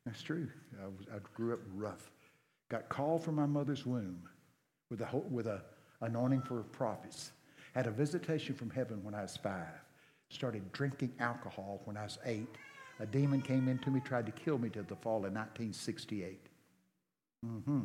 [0.04, 0.48] That's true.
[0.82, 2.10] I, was, I grew up rough.
[2.68, 4.22] Got called from my mother's womb
[4.90, 5.62] with a, with a
[6.00, 7.32] anointing for prophets.
[7.74, 9.80] Had a visitation from heaven when I was five.
[10.30, 12.48] Started drinking alcohol when I was eight.
[13.00, 16.46] A demon came into me, tried to kill me to the fall in 1968.
[17.44, 17.80] Mm-hmm.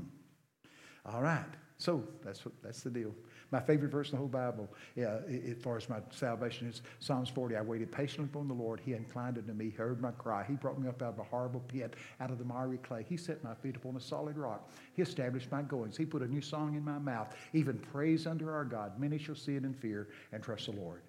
[1.05, 1.45] All right.
[1.77, 3.15] So that's what, that's the deal.
[3.51, 7.55] My favorite verse in the whole Bible, as far as my salvation is Psalms 40.
[7.55, 8.79] I waited patiently upon the Lord.
[8.79, 10.45] He inclined unto me, heard my cry.
[10.47, 13.05] He brought me up out of a horrible pit, out of the miry clay.
[13.07, 14.69] He set my feet upon a solid rock.
[14.93, 15.97] He established my goings.
[15.97, 18.99] He put a new song in my mouth, even praise unto our God.
[18.99, 21.01] Many shall see it in fear and trust the Lord.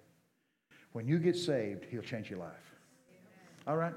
[0.93, 2.75] When you get saved, He'll change your life.
[3.67, 3.93] All right?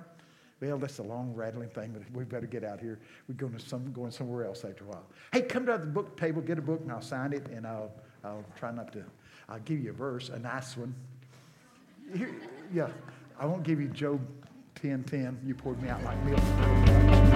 [0.60, 3.00] Well, that's a long rattling thing, but we better get out here.
[3.28, 5.06] We're going, to some, going somewhere else after a while.
[5.32, 7.92] Hey, come to the book table, get a book, and I'll sign it, and I'll,
[8.24, 9.04] I'll try not to.
[9.48, 10.94] I'll give you a verse, a nice one.
[12.14, 12.34] Here,
[12.72, 12.88] yeah,
[13.38, 14.20] I won't give you Job
[14.76, 15.40] 10 10.
[15.44, 17.33] You poured me out like milk.